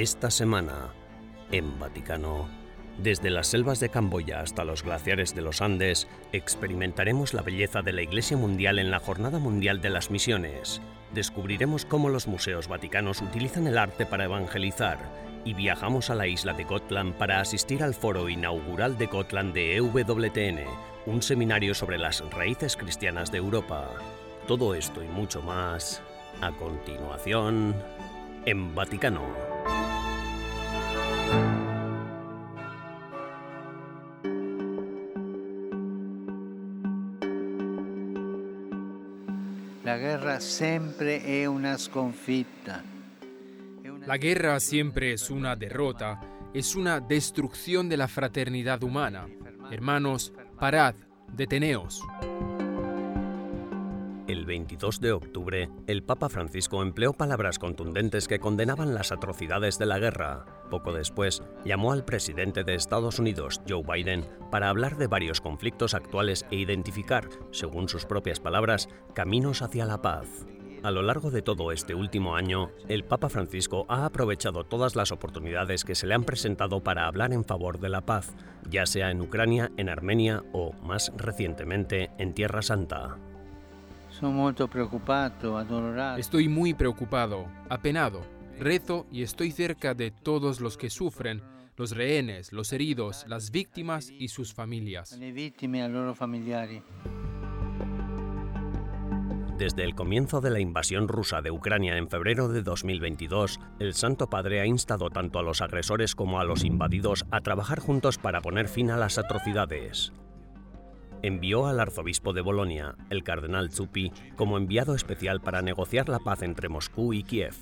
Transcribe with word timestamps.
Esta 0.00 0.30
semana, 0.30 0.94
en 1.52 1.78
Vaticano, 1.78 2.48
desde 2.96 3.28
las 3.28 3.48
selvas 3.48 3.80
de 3.80 3.90
Camboya 3.90 4.40
hasta 4.40 4.64
los 4.64 4.82
glaciares 4.82 5.34
de 5.34 5.42
los 5.42 5.60
Andes, 5.60 6.08
experimentaremos 6.32 7.34
la 7.34 7.42
belleza 7.42 7.82
de 7.82 7.92
la 7.92 8.00
Iglesia 8.00 8.38
Mundial 8.38 8.78
en 8.78 8.90
la 8.90 8.98
Jornada 8.98 9.38
Mundial 9.38 9.82
de 9.82 9.90
las 9.90 10.10
Misiones. 10.10 10.80
Descubriremos 11.12 11.84
cómo 11.84 12.08
los 12.08 12.28
museos 12.28 12.66
vaticanos 12.66 13.20
utilizan 13.20 13.66
el 13.66 13.76
arte 13.76 14.06
para 14.06 14.24
evangelizar 14.24 14.96
y 15.44 15.52
viajamos 15.52 16.08
a 16.08 16.14
la 16.14 16.26
isla 16.26 16.54
de 16.54 16.64
Gotland 16.64 17.12
para 17.16 17.38
asistir 17.38 17.82
al 17.82 17.92
foro 17.92 18.30
inaugural 18.30 18.96
de 18.96 19.04
Gotland 19.04 19.52
de 19.52 19.76
EWTN, 19.76 20.64
un 21.04 21.20
seminario 21.20 21.74
sobre 21.74 21.98
las 21.98 22.24
raíces 22.30 22.74
cristianas 22.78 23.30
de 23.30 23.36
Europa. 23.36 23.90
Todo 24.46 24.74
esto 24.74 25.04
y 25.04 25.08
mucho 25.08 25.42
más 25.42 26.00
a 26.40 26.52
continuación 26.52 27.74
en 28.46 28.74
Vaticano. 28.74 29.49
La 44.06 44.16
guerra 44.16 44.58
siempre 44.58 45.12
es 45.12 45.30
una 45.30 45.54
derrota, 45.54 46.20
es 46.54 46.74
una 46.74 47.00
destrucción 47.00 47.88
de 47.88 47.96
la 47.96 48.08
fraternidad 48.08 48.82
humana. 48.82 49.28
Hermanos, 49.70 50.32
parad, 50.58 50.94
deteneos. 51.32 52.02
El 54.50 54.56
22 54.56 55.00
de 55.00 55.12
octubre, 55.12 55.70
el 55.86 56.02
Papa 56.02 56.28
Francisco 56.28 56.82
empleó 56.82 57.12
palabras 57.12 57.60
contundentes 57.60 58.26
que 58.26 58.40
condenaban 58.40 58.94
las 58.94 59.12
atrocidades 59.12 59.78
de 59.78 59.86
la 59.86 60.00
guerra. 60.00 60.44
Poco 60.70 60.92
después, 60.92 61.44
llamó 61.64 61.92
al 61.92 62.04
presidente 62.04 62.64
de 62.64 62.74
Estados 62.74 63.20
Unidos, 63.20 63.60
Joe 63.68 63.84
Biden, 63.84 64.26
para 64.50 64.68
hablar 64.68 64.96
de 64.96 65.06
varios 65.06 65.40
conflictos 65.40 65.94
actuales 65.94 66.46
e 66.50 66.56
identificar, 66.56 67.28
según 67.52 67.88
sus 67.88 68.06
propias 68.06 68.40
palabras, 68.40 68.88
caminos 69.14 69.62
hacia 69.62 69.86
la 69.86 70.02
paz. 70.02 70.26
A 70.82 70.90
lo 70.90 71.02
largo 71.02 71.30
de 71.30 71.42
todo 71.42 71.70
este 71.70 71.94
último 71.94 72.34
año, 72.34 72.72
el 72.88 73.04
Papa 73.04 73.28
Francisco 73.28 73.86
ha 73.88 74.04
aprovechado 74.04 74.64
todas 74.64 74.96
las 74.96 75.12
oportunidades 75.12 75.84
que 75.84 75.94
se 75.94 76.08
le 76.08 76.14
han 76.14 76.24
presentado 76.24 76.82
para 76.82 77.06
hablar 77.06 77.32
en 77.32 77.44
favor 77.44 77.78
de 77.78 77.90
la 77.90 78.00
paz, 78.00 78.34
ya 78.68 78.84
sea 78.86 79.12
en 79.12 79.20
Ucrania, 79.20 79.70
en 79.76 79.88
Armenia 79.88 80.42
o, 80.52 80.72
más 80.82 81.12
recientemente, 81.16 82.10
en 82.18 82.34
Tierra 82.34 82.62
Santa. 82.62 83.16
Estoy 86.18 86.48
muy 86.48 86.74
preocupado, 86.74 87.46
apenado, 87.68 88.22
rezo 88.58 89.06
y 89.10 89.22
estoy 89.22 89.50
cerca 89.50 89.94
de 89.94 90.10
todos 90.10 90.60
los 90.60 90.76
que 90.76 90.90
sufren, 90.90 91.42
los 91.76 91.96
rehenes, 91.96 92.52
los 92.52 92.72
heridos, 92.72 93.24
las 93.26 93.50
víctimas 93.50 94.10
y 94.10 94.28
sus 94.28 94.52
familias. 94.52 95.18
Desde 99.58 99.84
el 99.84 99.94
comienzo 99.94 100.40
de 100.40 100.50
la 100.50 100.60
invasión 100.60 101.08
rusa 101.08 101.42
de 101.42 101.50
Ucrania 101.50 101.96
en 101.96 102.08
febrero 102.08 102.48
de 102.48 102.62
2022, 102.62 103.60
el 103.78 103.94
Santo 103.94 104.28
Padre 104.28 104.60
ha 104.60 104.66
instado 104.66 105.10
tanto 105.10 105.38
a 105.38 105.42
los 105.42 105.60
agresores 105.60 106.14
como 106.14 106.40
a 106.40 106.44
los 106.44 106.64
invadidos 106.64 107.26
a 107.30 107.40
trabajar 107.40 107.78
juntos 107.78 108.18
para 108.18 108.40
poner 108.40 108.68
fin 108.68 108.90
a 108.90 108.96
las 108.96 109.18
atrocidades 109.18 110.12
envió 111.22 111.66
al 111.66 111.80
arzobispo 111.80 112.32
de 112.32 112.40
Bolonia, 112.40 112.96
el 113.10 113.22
cardenal 113.22 113.70
Zuppi, 113.70 114.12
como 114.36 114.56
enviado 114.56 114.94
especial 114.94 115.40
para 115.40 115.62
negociar 115.62 116.08
la 116.08 116.18
paz 116.18 116.42
entre 116.42 116.68
Moscú 116.68 117.12
y 117.12 117.22
Kiev. 117.22 117.54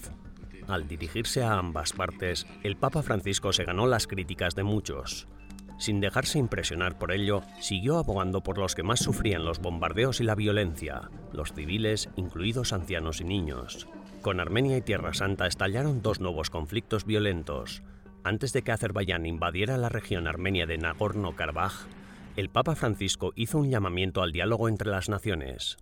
Al 0.67 0.87
dirigirse 0.87 1.43
a 1.43 1.55
ambas 1.55 1.93
partes, 1.93 2.47
el 2.63 2.77
Papa 2.77 3.03
Francisco 3.03 3.53
se 3.53 3.65
ganó 3.65 3.87
las 3.87 4.07
críticas 4.07 4.55
de 4.55 4.65
muchos. 4.65 5.27
Sin 5.79 6.01
dejarse 6.01 6.39
impresionar 6.39 6.99
por 6.99 7.13
ello, 7.13 7.43
siguió 7.61 7.99
abogando 7.99 8.43
por 8.43 8.59
los 8.59 8.75
que 8.75 8.83
más 8.83 8.99
sufrían 8.99 9.45
los 9.45 9.61
bombardeos 9.61 10.21
y 10.21 10.25
la 10.25 10.35
violencia, 10.35 11.09
los 11.33 11.53
civiles, 11.53 12.11
incluidos 12.17 12.73
ancianos 12.73 13.21
y 13.21 13.25
niños. 13.25 13.89
Con 14.21 14.41
Armenia 14.41 14.77
y 14.77 14.83
Tierra 14.83 15.15
Santa 15.15 15.47
estallaron 15.47 16.03
dos 16.03 16.21
nuevos 16.21 16.51
conflictos 16.51 17.05
violentos. 17.05 17.83
Antes 18.25 18.53
de 18.53 18.63
que 18.63 18.73
Azerbaiyán 18.73 19.25
invadiera 19.25 19.79
la 19.79 19.89
región 19.89 20.27
armenia 20.27 20.67
de 20.67 20.79
Nagorno-Karabaj, 20.79 21.87
el 22.39 22.51
Papa 22.51 22.77
Francisco 22.77 23.33
hizo 23.35 23.59
un 23.59 23.69
llamamiento 23.69 24.23
al 24.23 24.31
diálogo 24.31 24.69
entre 24.69 24.93
las 24.93 25.09
naciones. 25.09 25.77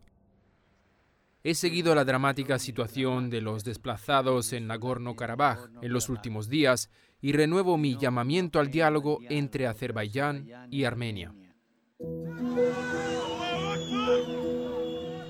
He 1.44 1.54
seguido 1.54 1.94
la 1.94 2.06
dramática 2.06 2.58
situación 2.58 3.28
de 3.28 3.42
los 3.42 3.62
desplazados 3.62 4.54
en 4.54 4.66
Nagorno-Karabaj 4.66 5.68
en 5.82 5.92
los 5.92 6.08
últimos 6.08 6.48
días 6.48 6.88
y 7.20 7.32
renuevo 7.32 7.76
mi 7.76 7.98
llamamiento 7.98 8.58
al 8.58 8.70
diálogo 8.70 9.18
entre 9.28 9.66
Azerbaiyán 9.66 10.48
y 10.70 10.84
Armenia. 10.84 11.34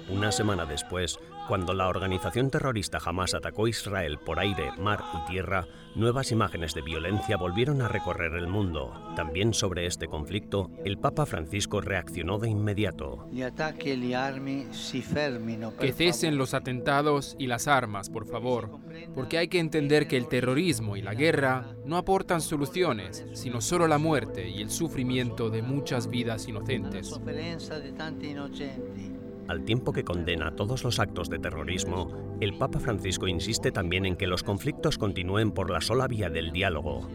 Una 0.09 0.31
semana 0.31 0.67
después, 0.67 1.19
cuando 1.49 1.75
la 1.75 1.89
organización 1.89 2.49
terrorista 2.49 2.99
Hamas 3.05 3.35
atacó 3.35 3.67
Israel 3.67 4.19
por 4.25 4.39
aire, 4.39 4.71
mar 4.79 5.03
y 5.15 5.31
tierra, 5.33 5.67
nuevas 5.97 6.31
imágenes 6.31 6.75
de 6.75 6.83
violencia 6.83 7.37
volvieron 7.37 7.83
a 7.83 7.89
recorrer 7.89 8.35
el 8.35 8.47
mundo. 8.47 8.93
También 9.17 9.53
sobre 9.53 9.87
este 9.87 10.07
conflicto, 10.07 10.71
el 10.85 10.99
Papa 10.99 11.27
Francisco 11.27 11.81
reaccionó 11.81 12.39
de 12.39 12.49
inmediato. 12.51 13.29
Que 15.81 15.93
cesen 15.93 16.39
los 16.39 16.55
atentados 16.55 17.35
y 17.37 17.49
las 17.49 17.67
armas, 17.67 18.09
por 18.09 18.27
favor, 18.27 18.79
porque 19.15 19.39
hay 19.39 19.49
que 19.49 19.59
entender 19.59 20.07
que 20.07 20.17
el 20.17 20.29
terrorismo 20.29 20.97
y 20.97 21.03
la 21.03 21.15
guerra 21.15 21.75
no 21.85 21.97
aportan 21.97 22.41
soluciones, 22.43 23.25
sino 23.33 23.61
solo 23.61 23.89
la 23.89 23.99
muerte 23.99 24.49
y 24.49 24.63
el 24.63 24.71
sufrimiento 24.71 25.51
de 25.51 25.63
muchas 25.63 26.09
vidas 26.09 26.47
inocentes. 26.47 27.19
Al 29.49 29.65
tiempo 29.65 29.93
que 29.93 30.05
condena 30.05 30.57
todos 30.57 30.83
los 30.83 30.99
actos 30.99 31.31
de 31.31 31.39
terrorismo, 31.39 32.37
el 32.41 32.59
Papa 32.59 32.81
Francisco 32.81 33.29
insiste 33.29 33.71
también 33.71 34.05
en 34.05 34.17
que 34.17 34.27
los 34.27 34.43
conflictos 34.43 34.99
continúen 34.99 35.53
por 35.53 35.71
la 35.71 35.81
sola 35.81 36.09
vía 36.09 36.31
del 36.31 36.51
diálogo. 36.51 37.09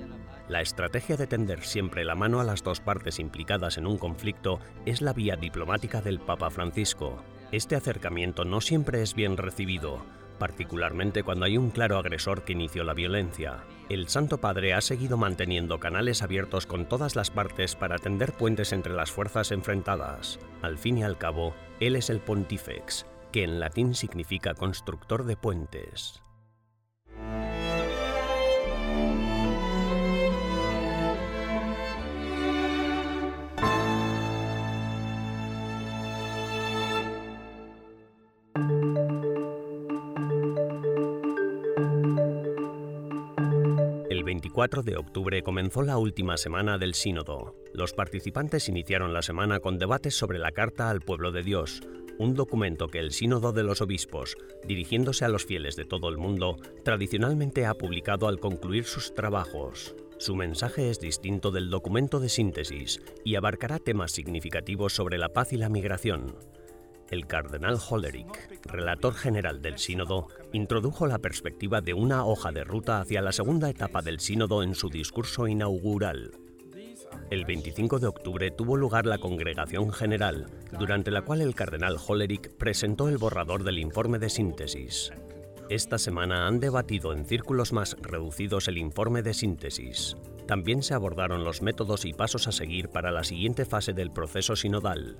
La 0.47 0.61
estrategia 0.61 1.17
de 1.17 1.27
tender 1.27 1.61
siempre 1.61 2.05
la 2.05 2.15
mano 2.15 2.39
a 2.39 2.43
las 2.43 2.63
dos 2.63 2.79
partes 2.79 3.19
implicadas 3.19 3.77
en 3.77 3.85
un 3.85 3.97
conflicto 3.97 4.59
es 4.85 5.01
la 5.01 5.13
vía 5.13 5.35
diplomática 5.35 6.01
del 6.01 6.19
Papa 6.19 6.49
Francisco. 6.49 7.23
Este 7.51 7.75
acercamiento 7.75 8.45
no 8.45 8.61
siempre 8.61 9.01
es 9.01 9.13
bien 9.13 9.35
recibido, 9.35 10.05
particularmente 10.39 11.23
cuando 11.23 11.45
hay 11.45 11.57
un 11.57 11.69
claro 11.69 11.97
agresor 11.97 12.43
que 12.43 12.53
inició 12.53 12.83
la 12.83 12.93
violencia. 12.93 13.63
El 13.89 14.07
Santo 14.07 14.39
Padre 14.39 14.73
ha 14.73 14.81
seguido 14.81 15.17
manteniendo 15.17 15.79
canales 15.79 16.23
abiertos 16.23 16.65
con 16.65 16.85
todas 16.87 17.15
las 17.15 17.29
partes 17.29 17.75
para 17.75 17.97
tender 17.97 18.31
puentes 18.31 18.71
entre 18.71 18.93
las 18.93 19.11
fuerzas 19.11 19.51
enfrentadas. 19.51 20.39
Al 20.61 20.77
fin 20.77 20.97
y 20.97 21.03
al 21.03 21.17
cabo, 21.17 21.53
él 21.81 21.95
es 21.95 22.11
el 22.11 22.21
Pontifex, 22.21 23.07
que 23.31 23.43
en 23.43 23.59
latín 23.59 23.95
significa 23.95 24.53
constructor 24.53 25.25
de 25.25 25.35
puentes. 25.35 26.21
24 44.41 44.81
de 44.81 44.97
octubre 44.97 45.43
comenzó 45.43 45.83
la 45.83 45.99
última 45.99 46.35
semana 46.35 46.79
del 46.79 46.95
Sínodo. 46.95 47.55
Los 47.75 47.93
participantes 47.93 48.69
iniciaron 48.69 49.13
la 49.13 49.21
semana 49.21 49.59
con 49.59 49.77
debates 49.77 50.15
sobre 50.17 50.39
la 50.39 50.51
Carta 50.51 50.89
al 50.89 50.99
Pueblo 50.99 51.31
de 51.31 51.43
Dios, 51.43 51.81
un 52.17 52.33
documento 52.33 52.87
que 52.87 52.97
el 52.97 53.11
Sínodo 53.11 53.51
de 53.51 53.61
los 53.61 53.81
Obispos, 53.81 54.35
dirigiéndose 54.65 55.25
a 55.25 55.29
los 55.29 55.45
fieles 55.45 55.75
de 55.75 55.85
todo 55.85 56.09
el 56.09 56.17
mundo, 56.17 56.57
tradicionalmente 56.83 57.67
ha 57.67 57.75
publicado 57.75 58.27
al 58.27 58.39
concluir 58.39 58.85
sus 58.85 59.13
trabajos. 59.13 59.95
Su 60.17 60.35
mensaje 60.35 60.89
es 60.89 60.99
distinto 60.99 61.51
del 61.51 61.69
documento 61.69 62.19
de 62.19 62.29
síntesis 62.29 62.99
y 63.23 63.35
abarcará 63.35 63.77
temas 63.77 64.11
significativos 64.11 64.91
sobre 64.91 65.19
la 65.19 65.29
paz 65.29 65.53
y 65.53 65.57
la 65.57 65.69
migración. 65.69 66.35
El 67.11 67.27
cardenal 67.27 67.77
Hollerich, 67.89 68.61
relator 68.63 69.13
general 69.13 69.61
del 69.61 69.77
sínodo, 69.77 70.29
introdujo 70.53 71.07
la 71.07 71.19
perspectiva 71.19 71.81
de 71.81 71.93
una 71.93 72.25
hoja 72.25 72.53
de 72.53 72.63
ruta 72.63 73.01
hacia 73.01 73.21
la 73.21 73.33
segunda 73.33 73.69
etapa 73.69 74.01
del 74.01 74.21
sínodo 74.21 74.63
en 74.63 74.75
su 74.75 74.87
discurso 74.89 75.45
inaugural. 75.45 76.31
El 77.29 77.43
25 77.43 77.99
de 77.99 78.07
octubre 78.07 78.51
tuvo 78.51 78.77
lugar 78.77 79.05
la 79.05 79.17
congregación 79.17 79.91
general, 79.91 80.47
durante 80.79 81.11
la 81.11 81.23
cual 81.23 81.41
el 81.41 81.53
cardenal 81.53 81.97
Hollerich 82.07 82.49
presentó 82.55 83.09
el 83.09 83.17
borrador 83.17 83.65
del 83.65 83.79
informe 83.79 84.17
de 84.17 84.29
síntesis. 84.29 85.11
Esta 85.69 85.97
semana 85.97 86.47
han 86.47 86.61
debatido 86.61 87.11
en 87.11 87.25
círculos 87.25 87.73
más 87.73 87.97
reducidos 88.01 88.69
el 88.69 88.77
informe 88.77 89.21
de 89.21 89.33
síntesis. 89.33 90.15
También 90.47 90.81
se 90.81 90.93
abordaron 90.93 91.43
los 91.43 91.61
métodos 91.61 92.05
y 92.05 92.13
pasos 92.13 92.47
a 92.47 92.53
seguir 92.53 92.87
para 92.87 93.11
la 93.11 93.25
siguiente 93.25 93.65
fase 93.65 93.91
del 93.91 94.11
proceso 94.11 94.55
sinodal. 94.55 95.17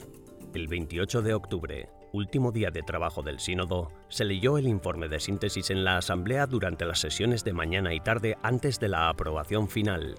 El 0.53 0.68
28 0.68 1.21
de 1.21 1.33
octubre, 1.33 1.89
último 2.12 2.51
día 2.51 2.71
de 2.71 2.81
trabajo 2.81 3.21
del 3.21 3.39
sínodo, 3.39 3.89
se 4.09 4.25
leyó 4.25 4.57
el 4.57 4.68
informe 4.68 5.07
de 5.07 5.21
síntesis 5.21 5.69
en 5.69 5.86
la 5.86 5.95
Asamblea 5.95 6.45
durante 6.45 6.86
las 6.86 7.00
sesiones 7.00 7.45
de 7.45 7.53
mañana 7.53 7.94
y 7.94 8.01
tarde 8.01 8.38
antes 8.44 8.77
de 8.77 8.89
la 8.89 9.07
aprobación 9.07 9.69
final. 9.69 10.15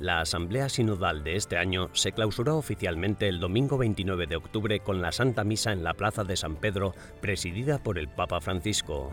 La 0.00 0.20
Asamblea 0.20 0.68
Sinodal 0.68 1.22
de 1.22 1.36
este 1.36 1.56
año 1.56 1.88
se 1.92 2.10
clausuró 2.10 2.56
oficialmente 2.56 3.28
el 3.28 3.38
domingo 3.38 3.78
29 3.78 4.26
de 4.26 4.36
octubre 4.36 4.80
con 4.80 5.00
la 5.00 5.12
Santa 5.12 5.44
Misa 5.44 5.72
en 5.72 5.84
la 5.84 5.94
Plaza 5.94 6.24
de 6.24 6.36
San 6.36 6.56
Pedro, 6.56 6.94
presidida 7.20 7.78
por 7.78 7.96
el 7.96 8.08
Papa 8.08 8.40
Francisco. 8.40 9.12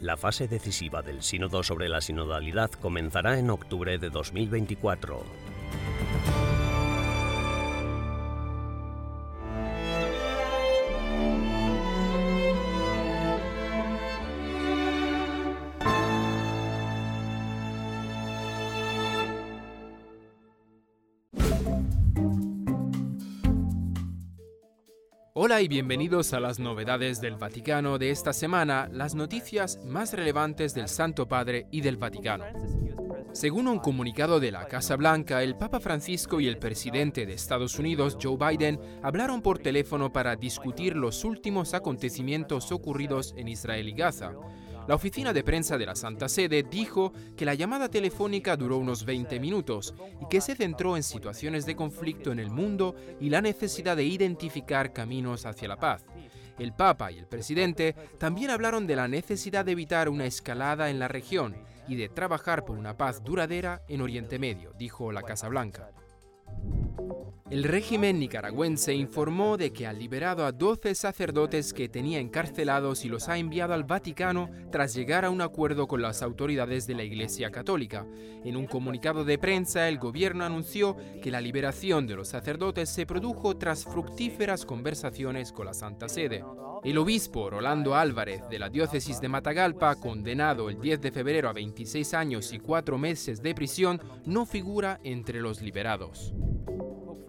La 0.00 0.16
fase 0.16 0.48
decisiva 0.48 1.02
del 1.02 1.22
sínodo 1.22 1.62
sobre 1.62 1.90
la 1.90 2.00
sinodalidad 2.00 2.70
comenzará 2.70 3.38
en 3.38 3.50
octubre 3.50 3.98
de 3.98 4.08
2024. 4.08 5.24
Hola 25.46 25.60
y 25.60 25.68
bienvenidos 25.68 26.32
a 26.32 26.40
las 26.40 26.58
novedades 26.58 27.20
del 27.20 27.36
Vaticano 27.36 27.98
de 27.98 28.08
esta 28.08 28.32
semana, 28.32 28.88
las 28.90 29.14
noticias 29.14 29.78
más 29.84 30.14
relevantes 30.14 30.72
del 30.72 30.88
Santo 30.88 31.28
Padre 31.28 31.66
y 31.70 31.82
del 31.82 31.98
Vaticano. 31.98 32.46
Según 33.32 33.68
un 33.68 33.78
comunicado 33.78 34.40
de 34.40 34.50
la 34.50 34.66
Casa 34.68 34.96
Blanca, 34.96 35.42
el 35.42 35.54
Papa 35.54 35.80
Francisco 35.80 36.40
y 36.40 36.48
el 36.48 36.56
presidente 36.56 37.26
de 37.26 37.34
Estados 37.34 37.78
Unidos, 37.78 38.16
Joe 38.18 38.38
Biden, 38.38 38.80
hablaron 39.02 39.42
por 39.42 39.58
teléfono 39.58 40.10
para 40.10 40.34
discutir 40.34 40.96
los 40.96 41.24
últimos 41.24 41.74
acontecimientos 41.74 42.72
ocurridos 42.72 43.34
en 43.36 43.48
Israel 43.48 43.86
y 43.86 43.92
Gaza. 43.92 44.32
La 44.86 44.96
oficina 44.96 45.32
de 45.32 45.42
prensa 45.42 45.78
de 45.78 45.86
la 45.86 45.96
Santa 45.96 46.28
Sede 46.28 46.62
dijo 46.62 47.14
que 47.36 47.46
la 47.46 47.54
llamada 47.54 47.88
telefónica 47.88 48.54
duró 48.54 48.76
unos 48.76 49.06
20 49.06 49.40
minutos 49.40 49.94
y 50.20 50.28
que 50.28 50.42
se 50.42 50.54
centró 50.54 50.96
en 50.96 51.02
situaciones 51.02 51.64
de 51.64 51.74
conflicto 51.74 52.32
en 52.32 52.38
el 52.38 52.50
mundo 52.50 52.94
y 53.18 53.30
la 53.30 53.40
necesidad 53.40 53.96
de 53.96 54.04
identificar 54.04 54.92
caminos 54.92 55.46
hacia 55.46 55.68
la 55.68 55.78
paz. 55.78 56.04
El 56.58 56.74
Papa 56.74 57.10
y 57.10 57.18
el 57.18 57.26
presidente 57.26 57.94
también 58.18 58.50
hablaron 58.50 58.86
de 58.86 58.96
la 58.96 59.08
necesidad 59.08 59.64
de 59.64 59.72
evitar 59.72 60.10
una 60.10 60.26
escalada 60.26 60.90
en 60.90 60.98
la 60.98 61.08
región 61.08 61.56
y 61.88 61.96
de 61.96 62.10
trabajar 62.10 62.66
por 62.66 62.76
una 62.76 62.96
paz 62.96 63.24
duradera 63.24 63.82
en 63.88 64.02
Oriente 64.02 64.38
Medio, 64.38 64.74
dijo 64.78 65.12
la 65.12 65.22
Casa 65.22 65.48
Blanca. 65.48 65.90
El 67.50 67.62
régimen 67.62 68.18
nicaragüense 68.18 68.94
informó 68.94 69.56
de 69.56 69.70
que 69.70 69.86
ha 69.86 69.92
liberado 69.92 70.44
a 70.44 70.50
12 70.50 70.94
sacerdotes 70.94 71.72
que 71.72 71.88
tenía 71.88 72.18
encarcelados 72.18 73.04
y 73.04 73.08
los 73.08 73.28
ha 73.28 73.38
enviado 73.38 73.74
al 73.74 73.84
Vaticano 73.84 74.50
tras 74.72 74.94
llegar 74.94 75.24
a 75.24 75.30
un 75.30 75.42
acuerdo 75.42 75.86
con 75.86 76.02
las 76.02 76.22
autoridades 76.22 76.86
de 76.86 76.94
la 76.94 77.04
Iglesia 77.04 77.50
Católica. 77.50 78.06
En 78.44 78.56
un 78.56 78.66
comunicado 78.66 79.24
de 79.24 79.38
prensa, 79.38 79.88
el 79.88 79.98
gobierno 79.98 80.44
anunció 80.44 80.96
que 81.22 81.30
la 81.30 81.40
liberación 81.40 82.06
de 82.06 82.16
los 82.16 82.28
sacerdotes 82.28 82.88
se 82.88 83.06
produjo 83.06 83.56
tras 83.56 83.84
fructíferas 83.84 84.64
conversaciones 84.64 85.52
con 85.52 85.66
la 85.66 85.74
Santa 85.74 86.08
Sede. 86.08 86.42
El 86.82 86.98
obispo 86.98 87.50
Rolando 87.50 87.94
Álvarez 87.94 88.48
de 88.48 88.58
la 88.58 88.68
diócesis 88.68 89.20
de 89.20 89.28
Matagalpa, 89.28 89.94
condenado 89.96 90.70
el 90.70 90.80
10 90.80 91.00
de 91.02 91.12
febrero 91.12 91.48
a 91.50 91.52
26 91.52 92.14
años 92.14 92.52
y 92.52 92.58
4 92.58 92.98
meses 92.98 93.42
de 93.42 93.54
prisión, 93.54 94.00
no 94.24 94.44
figura 94.44 94.98
entre 95.04 95.40
los 95.40 95.62
liberados. 95.62 96.34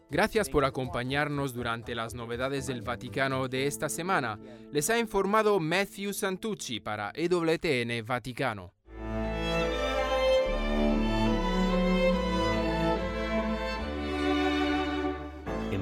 Gracias 0.09 0.49
por 0.49 0.63
acompañarnos 0.63 1.53
durante 1.53 1.93
las 1.93 2.13
novedades 2.13 2.67
del 2.67 2.81
Vaticano 2.81 3.49
de 3.49 3.67
esta 3.67 3.89
semana. 3.89 4.39
Les 4.71 4.89
ha 4.89 4.97
informado 4.97 5.59
Matthew 5.59 6.13
Santucci 6.13 6.79
para 6.79 7.11
EWTN 7.13 8.05
Vaticano. 8.05 8.76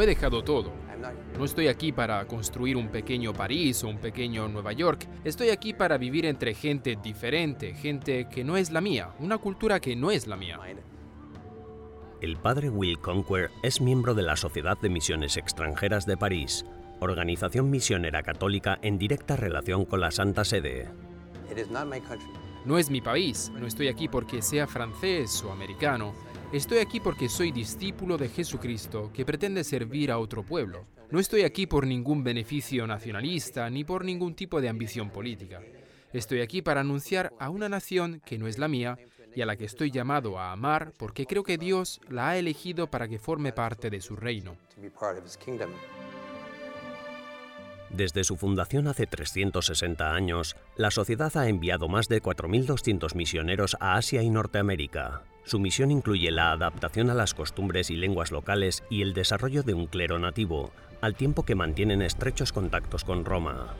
Lo 0.00 0.04
he 0.04 0.06
dejado 0.06 0.42
todo. 0.42 0.72
No 1.36 1.44
estoy 1.44 1.68
aquí 1.68 1.92
para 1.92 2.26
construir 2.26 2.78
un 2.78 2.88
pequeño 2.88 3.34
París 3.34 3.84
o 3.84 3.88
un 3.88 3.98
pequeño 3.98 4.48
Nueva 4.48 4.72
York. 4.72 5.06
Estoy 5.24 5.50
aquí 5.50 5.74
para 5.74 5.98
vivir 5.98 6.24
entre 6.24 6.54
gente 6.54 6.96
diferente, 7.02 7.74
gente 7.74 8.26
que 8.30 8.42
no 8.42 8.56
es 8.56 8.70
la 8.70 8.80
mía, 8.80 9.10
una 9.18 9.36
cultura 9.36 9.78
que 9.78 9.96
no 9.96 10.10
es 10.10 10.26
la 10.26 10.38
mía. 10.38 10.58
El 12.22 12.38
padre 12.38 12.70
Will 12.70 12.98
Conquer 12.98 13.50
es 13.62 13.82
miembro 13.82 14.14
de 14.14 14.22
la 14.22 14.36
Sociedad 14.36 14.78
de 14.80 14.88
Misiones 14.88 15.36
Extranjeras 15.36 16.06
de 16.06 16.16
París, 16.16 16.64
organización 17.00 17.68
misionera 17.68 18.22
católica 18.22 18.78
en 18.80 18.96
directa 18.96 19.36
relación 19.36 19.84
con 19.84 20.00
la 20.00 20.10
Santa 20.10 20.46
Sede. 20.46 20.88
No 22.64 22.78
es 22.78 22.88
mi 22.88 23.02
país, 23.02 23.52
no 23.54 23.66
estoy 23.66 23.88
aquí 23.88 24.08
porque 24.08 24.40
sea 24.40 24.66
francés 24.66 25.44
o 25.44 25.52
americano. 25.52 26.14
Estoy 26.52 26.78
aquí 26.78 26.98
porque 26.98 27.28
soy 27.28 27.52
discípulo 27.52 28.18
de 28.18 28.28
Jesucristo 28.28 29.12
que 29.14 29.24
pretende 29.24 29.62
servir 29.62 30.10
a 30.10 30.18
otro 30.18 30.42
pueblo. 30.42 30.84
No 31.08 31.20
estoy 31.20 31.42
aquí 31.42 31.68
por 31.68 31.86
ningún 31.86 32.24
beneficio 32.24 32.88
nacionalista 32.88 33.70
ni 33.70 33.84
por 33.84 34.04
ningún 34.04 34.34
tipo 34.34 34.60
de 34.60 34.68
ambición 34.68 35.10
política. 35.10 35.62
Estoy 36.12 36.40
aquí 36.40 36.60
para 36.60 36.80
anunciar 36.80 37.32
a 37.38 37.50
una 37.50 37.68
nación 37.68 38.20
que 38.24 38.36
no 38.36 38.48
es 38.48 38.58
la 38.58 38.66
mía 38.66 38.98
y 39.32 39.42
a 39.42 39.46
la 39.46 39.54
que 39.54 39.64
estoy 39.64 39.92
llamado 39.92 40.40
a 40.40 40.50
amar 40.50 40.92
porque 40.98 41.24
creo 41.24 41.44
que 41.44 41.56
Dios 41.56 42.00
la 42.08 42.30
ha 42.30 42.36
elegido 42.36 42.90
para 42.90 43.06
que 43.06 43.20
forme 43.20 43.52
parte 43.52 43.88
de 43.88 44.00
su 44.00 44.16
reino. 44.16 44.56
Desde 47.90 48.22
su 48.22 48.36
fundación 48.36 48.86
hace 48.86 49.06
360 49.06 50.14
años, 50.14 50.56
la 50.76 50.92
sociedad 50.92 51.36
ha 51.36 51.48
enviado 51.48 51.88
más 51.88 52.08
de 52.08 52.22
4.200 52.22 53.16
misioneros 53.16 53.76
a 53.80 53.96
Asia 53.96 54.22
y 54.22 54.30
Norteamérica. 54.30 55.22
Su 55.42 55.58
misión 55.58 55.90
incluye 55.90 56.30
la 56.30 56.52
adaptación 56.52 57.10
a 57.10 57.14
las 57.14 57.34
costumbres 57.34 57.90
y 57.90 57.96
lenguas 57.96 58.30
locales 58.30 58.84
y 58.90 59.02
el 59.02 59.12
desarrollo 59.12 59.64
de 59.64 59.74
un 59.74 59.86
clero 59.86 60.20
nativo, 60.20 60.70
al 61.00 61.16
tiempo 61.16 61.44
que 61.44 61.56
mantienen 61.56 62.02
estrechos 62.02 62.52
contactos 62.52 63.02
con 63.02 63.24
Roma. 63.24 63.74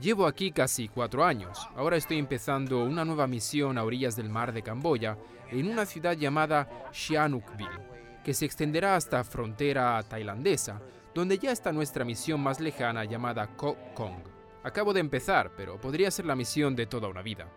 Llevo 0.00 0.26
aquí 0.26 0.50
casi 0.50 0.88
cuatro 0.88 1.24
años. 1.24 1.68
Ahora 1.76 1.96
estoy 1.96 2.18
empezando 2.18 2.82
una 2.82 3.04
nueva 3.04 3.26
misión 3.26 3.76
a 3.76 3.84
orillas 3.84 4.16
del 4.16 4.30
mar 4.30 4.54
de 4.54 4.62
Camboya, 4.62 5.18
en 5.50 5.68
una 5.68 5.84
ciudad 5.84 6.16
llamada 6.16 6.70
Sihanoukville 6.92 7.91
que 8.24 8.34
se 8.34 8.44
extenderá 8.44 8.96
hasta 8.96 9.24
frontera 9.24 10.02
tailandesa, 10.02 10.80
donde 11.14 11.38
ya 11.38 11.52
está 11.52 11.72
nuestra 11.72 12.04
misión 12.04 12.40
más 12.40 12.60
lejana 12.60 13.04
llamada 13.04 13.46
Koh 13.56 13.76
Kong. 13.94 14.22
Acabo 14.62 14.92
de 14.92 15.00
empezar, 15.00 15.50
pero 15.56 15.80
podría 15.80 16.10
ser 16.10 16.26
la 16.26 16.36
misión 16.36 16.76
de 16.76 16.86
toda 16.86 17.08
una 17.08 17.22
vida. 17.22 17.48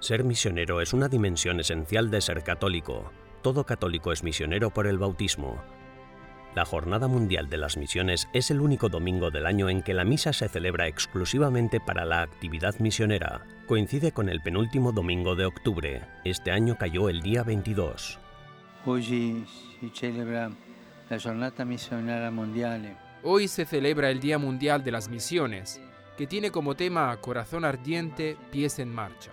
Ser 0.00 0.24
misionero 0.24 0.80
es 0.80 0.92
una 0.92 1.08
dimensión 1.08 1.60
esencial 1.60 2.10
de 2.10 2.20
ser 2.20 2.42
católico. 2.42 3.10
Todo 3.42 3.64
católico 3.64 4.12
es 4.12 4.22
misionero 4.22 4.70
por 4.70 4.86
el 4.86 4.98
bautismo. 4.98 5.62
La 6.52 6.64
Jornada 6.64 7.06
Mundial 7.06 7.48
de 7.48 7.58
las 7.58 7.76
Misiones 7.76 8.28
es 8.32 8.50
el 8.50 8.60
único 8.60 8.88
domingo 8.88 9.30
del 9.30 9.46
año 9.46 9.68
en 9.68 9.82
que 9.82 9.94
la 9.94 10.04
misa 10.04 10.32
se 10.32 10.48
celebra 10.48 10.88
exclusivamente 10.88 11.78
para 11.78 12.04
la 12.04 12.22
actividad 12.22 12.76
misionera. 12.80 13.46
Coincide 13.68 14.10
con 14.10 14.28
el 14.28 14.40
penúltimo 14.40 14.90
domingo 14.90 15.36
de 15.36 15.44
octubre. 15.44 16.02
Este 16.24 16.50
año 16.50 16.76
cayó 16.76 17.08
el 17.08 17.22
día 17.22 17.44
22. 17.44 18.18
Hoy 18.84 19.46
se 19.80 19.90
celebra 19.94 20.50
la 21.08 21.20
Jornada 21.20 21.64
Misionera 21.64 22.32
Mundial. 22.32 22.98
Hoy 23.22 23.46
se 23.46 23.64
celebra 23.64 24.10
el 24.10 24.18
Día 24.18 24.38
Mundial 24.38 24.82
de 24.82 24.90
las 24.90 25.08
Misiones, 25.08 25.80
que 26.18 26.26
tiene 26.26 26.50
como 26.50 26.74
tema 26.74 27.16
Corazón 27.18 27.64
ardiente, 27.64 28.36
pies 28.50 28.80
en 28.80 28.92
marcha. 28.92 29.30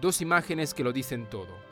Dos 0.00 0.22
imágenes 0.22 0.72
que 0.72 0.84
lo 0.84 0.94
dicen 0.94 1.26
todo. 1.26 1.67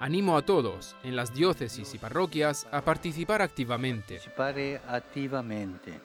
Animo 0.00 0.38
a 0.38 0.40
todos 0.40 0.96
en 1.04 1.14
las 1.14 1.34
diócesis 1.34 1.94
y 1.94 1.98
parroquias 1.98 2.66
a 2.72 2.80
participar 2.80 3.42
activamente. 3.42 4.18
activamente. 4.88 6.00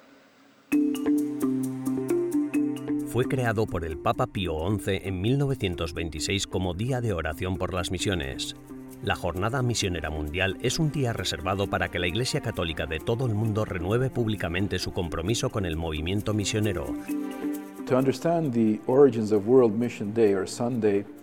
Fue 3.08 3.24
creado 3.24 3.66
por 3.66 3.86
el 3.86 3.98
Papa 3.98 4.28
Pío 4.28 4.58
XI 4.80 5.00
en 5.02 5.22
1926 5.22 6.46
como 6.46 6.74
Día 6.74 7.00
de 7.00 7.14
Oración 7.14 7.58
por 7.58 7.74
las 7.74 7.90
Misiones. 7.90 8.58
La 9.02 9.16
Jornada 9.16 9.62
Misionera 9.62 10.10
Mundial 10.10 10.58
es 10.62 10.78
un 10.78 10.92
día 10.92 11.14
reservado 11.14 11.68
para 11.68 11.88
que 11.88 12.00
la 12.00 12.08
Iglesia 12.08 12.42
Católica 12.42 12.88
de 12.88 13.00
todo 13.00 13.26
el 13.26 13.34
mundo 13.34 13.64
renueve 13.64 14.10
públicamente 14.10 14.78
su 14.78 14.92
compromiso 14.92 15.50
con 15.50 15.66
el 15.66 15.78
movimiento 15.78 16.34
misionero 16.34 16.94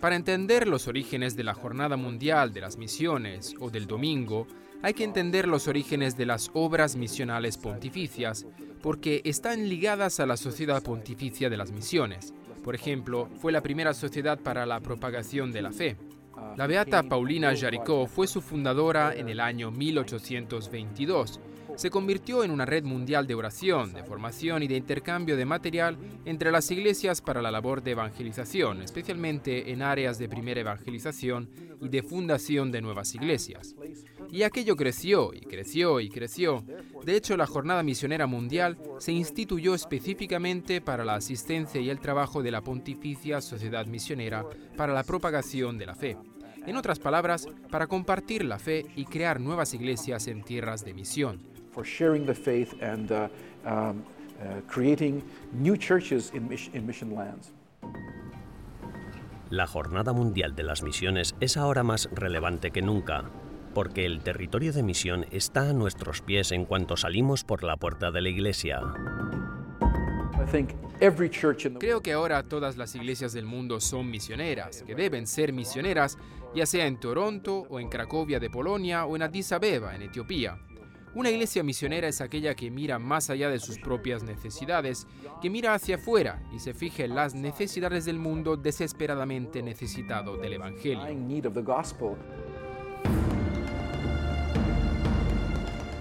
para 0.00 0.14
entender 0.14 0.68
los 0.68 0.86
orígenes 0.86 1.34
de 1.34 1.42
la 1.42 1.54
Jornada 1.54 1.96
Mundial 1.96 2.52
de 2.52 2.60
las 2.60 2.78
Misiones 2.78 3.56
o 3.58 3.68
del 3.68 3.88
Domingo, 3.88 4.46
hay 4.80 4.94
que 4.94 5.02
entender 5.02 5.48
los 5.48 5.66
orígenes 5.66 6.16
de 6.16 6.24
las 6.24 6.52
obras 6.54 6.94
misionales 6.94 7.58
pontificias, 7.58 8.46
porque 8.80 9.22
están 9.24 9.68
ligadas 9.68 10.20
a 10.20 10.26
la 10.26 10.36
Sociedad 10.36 10.84
Pontificia 10.84 11.50
de 11.50 11.56
las 11.56 11.72
Misiones. 11.72 12.32
Por 12.62 12.76
ejemplo, 12.76 13.28
fue 13.40 13.50
la 13.50 13.60
primera 13.60 13.92
sociedad 13.92 14.38
para 14.38 14.64
la 14.64 14.78
propagación 14.78 15.50
de 15.50 15.62
la 15.62 15.72
fe. 15.72 15.96
La 16.56 16.68
beata 16.68 17.02
Paulina 17.02 17.56
Jaricó 17.56 18.06
fue 18.06 18.28
su 18.28 18.40
fundadora 18.40 19.12
en 19.16 19.28
el 19.28 19.40
año 19.40 19.72
1822 19.72 21.40
se 21.76 21.90
convirtió 21.90 22.44
en 22.44 22.50
una 22.50 22.66
red 22.66 22.84
mundial 22.84 23.26
de 23.26 23.34
oración, 23.34 23.92
de 23.92 24.04
formación 24.04 24.62
y 24.62 24.68
de 24.68 24.76
intercambio 24.76 25.36
de 25.36 25.44
material 25.44 25.98
entre 26.24 26.50
las 26.50 26.70
iglesias 26.70 27.20
para 27.20 27.42
la 27.42 27.50
labor 27.50 27.82
de 27.82 27.92
evangelización, 27.92 28.82
especialmente 28.82 29.72
en 29.72 29.82
áreas 29.82 30.18
de 30.18 30.28
primera 30.28 30.60
evangelización 30.60 31.48
y 31.80 31.88
de 31.88 32.02
fundación 32.02 32.70
de 32.70 32.82
nuevas 32.82 33.14
iglesias. 33.14 33.74
Y 34.30 34.42
aquello 34.42 34.76
creció 34.76 35.34
y 35.34 35.40
creció 35.40 36.00
y 36.00 36.08
creció. 36.08 36.64
De 37.04 37.16
hecho, 37.16 37.36
la 37.36 37.46
Jornada 37.46 37.82
Misionera 37.82 38.26
Mundial 38.26 38.78
se 38.98 39.12
instituyó 39.12 39.74
específicamente 39.74 40.80
para 40.80 41.04
la 41.04 41.14
asistencia 41.14 41.80
y 41.80 41.90
el 41.90 42.00
trabajo 42.00 42.42
de 42.42 42.50
la 42.50 42.62
Pontificia 42.62 43.40
Sociedad 43.40 43.86
Misionera 43.86 44.44
para 44.76 44.92
la 44.92 45.04
propagación 45.04 45.78
de 45.78 45.86
la 45.86 45.94
fe. 45.94 46.16
En 46.64 46.76
otras 46.76 47.00
palabras, 47.00 47.48
para 47.70 47.88
compartir 47.88 48.44
la 48.44 48.58
fe 48.58 48.86
y 48.94 49.04
crear 49.04 49.40
nuevas 49.40 49.74
iglesias 49.74 50.28
en 50.28 50.44
tierras 50.44 50.84
de 50.84 50.94
misión 50.94 51.51
for 51.72 51.84
sharing 51.84 52.26
the 52.26 52.34
faith 52.34 52.74
and 52.82 53.10
uh, 53.10 53.28
um, 53.64 54.04
uh, 54.40 54.60
creating 54.68 55.22
new 55.52 55.76
churches 55.76 56.30
in 56.34 56.48
mission 56.86 57.14
lands. 57.14 57.52
La 59.50 59.66
Jornada 59.66 60.12
Mundial 60.14 60.54
de 60.54 60.62
las 60.62 60.82
Misiones 60.82 61.34
es 61.40 61.58
ahora 61.58 61.82
más 61.82 62.08
relevante 62.12 62.70
que 62.70 62.80
nunca, 62.80 63.24
porque 63.74 64.06
el 64.06 64.20
territorio 64.20 64.72
de 64.72 64.82
misión 64.82 65.26
está 65.30 65.68
a 65.68 65.72
nuestros 65.74 66.22
pies 66.22 66.52
en 66.52 66.64
cuanto 66.64 66.96
salimos 66.96 67.44
por 67.44 67.62
la 67.62 67.76
puerta 67.76 68.10
de 68.10 68.22
la 68.22 68.30
iglesia. 68.30 68.80
Creo 71.78 72.00
que 72.00 72.12
ahora 72.12 72.42
todas 72.44 72.76
las 72.76 72.94
iglesias 72.94 73.32
del 73.34 73.44
mundo 73.44 73.80
son 73.80 74.10
misioneras, 74.10 74.82
que 74.86 74.94
deben 74.94 75.26
ser 75.26 75.52
misioneras, 75.52 76.16
ya 76.54 76.64
sea 76.64 76.86
en 76.86 76.98
Toronto 76.98 77.66
o 77.68 77.78
en 77.78 77.88
Cracovia 77.88 78.40
de 78.40 78.48
Polonia 78.48 79.04
o 79.04 79.16
en 79.16 79.22
Addis 79.22 79.52
Abeba, 79.52 79.94
en 79.94 80.02
Etiopía. 80.02 80.58
Una 81.14 81.28
iglesia 81.28 81.62
misionera 81.62 82.08
es 82.08 82.22
aquella 82.22 82.54
que 82.54 82.70
mira 82.70 82.98
más 82.98 83.28
allá 83.28 83.50
de 83.50 83.58
sus 83.58 83.78
propias 83.78 84.22
necesidades, 84.22 85.06
que 85.42 85.50
mira 85.50 85.74
hacia 85.74 85.96
afuera 85.96 86.42
y 86.54 86.58
se 86.58 86.72
fija 86.72 87.04
en 87.04 87.14
las 87.14 87.34
necesidades 87.34 88.06
del 88.06 88.18
mundo 88.18 88.56
desesperadamente 88.56 89.62
necesitado 89.62 90.38
del 90.38 90.54
Evangelio. 90.54 91.04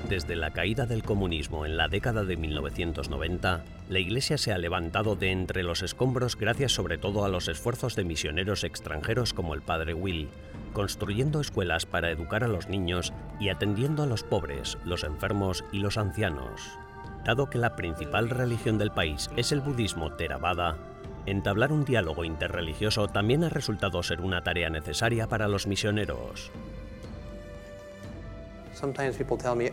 Desde 0.08 0.36
la 0.36 0.51
caída 0.51 0.86
del 0.86 1.03
comunismo 1.03 1.65
en 1.65 1.77
la 1.77 1.88
década 1.88 2.24
de 2.24 2.36
1990, 2.36 3.63
la 3.89 4.00
Iglesia 4.00 4.38
se 4.38 4.51
ha 4.51 4.58
levantado 4.58 5.15
de 5.15 5.32
entre 5.32 5.63
los 5.63 5.84
escombros 5.84 6.38
gracias 6.38 6.72
sobre 6.72 6.98
todo 6.98 7.25
a 7.25 7.30
los 7.30 7.48
esfuerzos 7.50 7.96
de 7.96 8.03
misioneros 8.06 8.63
extranjeros 8.63 9.34
como 9.34 9.53
el 9.56 9.62
Padre 9.62 9.94
Will, 9.94 10.30
construyendo 10.72 11.42
escuelas 11.42 11.86
para 11.86 12.12
educar 12.12 12.44
a 12.44 12.48
los 12.48 12.68
niños 12.68 13.13
y 13.40 13.50
atendiendo 13.50 14.04
a 14.04 14.06
los 14.06 14.24
pobres, 14.24 14.78
los 14.86 15.04
enfermos 15.04 15.63
y 15.72 15.80
los 15.80 15.98
ancianos. 15.98 16.78
Dado 17.25 17.50
que 17.50 17.58
la 17.58 17.75
principal 17.75 18.30
religión 18.30 18.78
del 18.78 18.92
país 18.92 19.30
es 19.36 19.51
el 19.51 19.62
budismo 19.62 20.13
Theravada, 20.13 20.78
entablar 21.25 21.72
un 21.72 21.86
diálogo 21.86 22.24
interreligioso 22.24 23.08
también 23.08 23.44
ha 23.44 23.50
resultado 23.50 24.01
ser 24.04 24.22
una 24.22 24.44
tarea 24.44 24.70
necesaria 24.70 25.28
para 25.28 25.48
los 25.48 25.68
misioneros. 25.68 26.51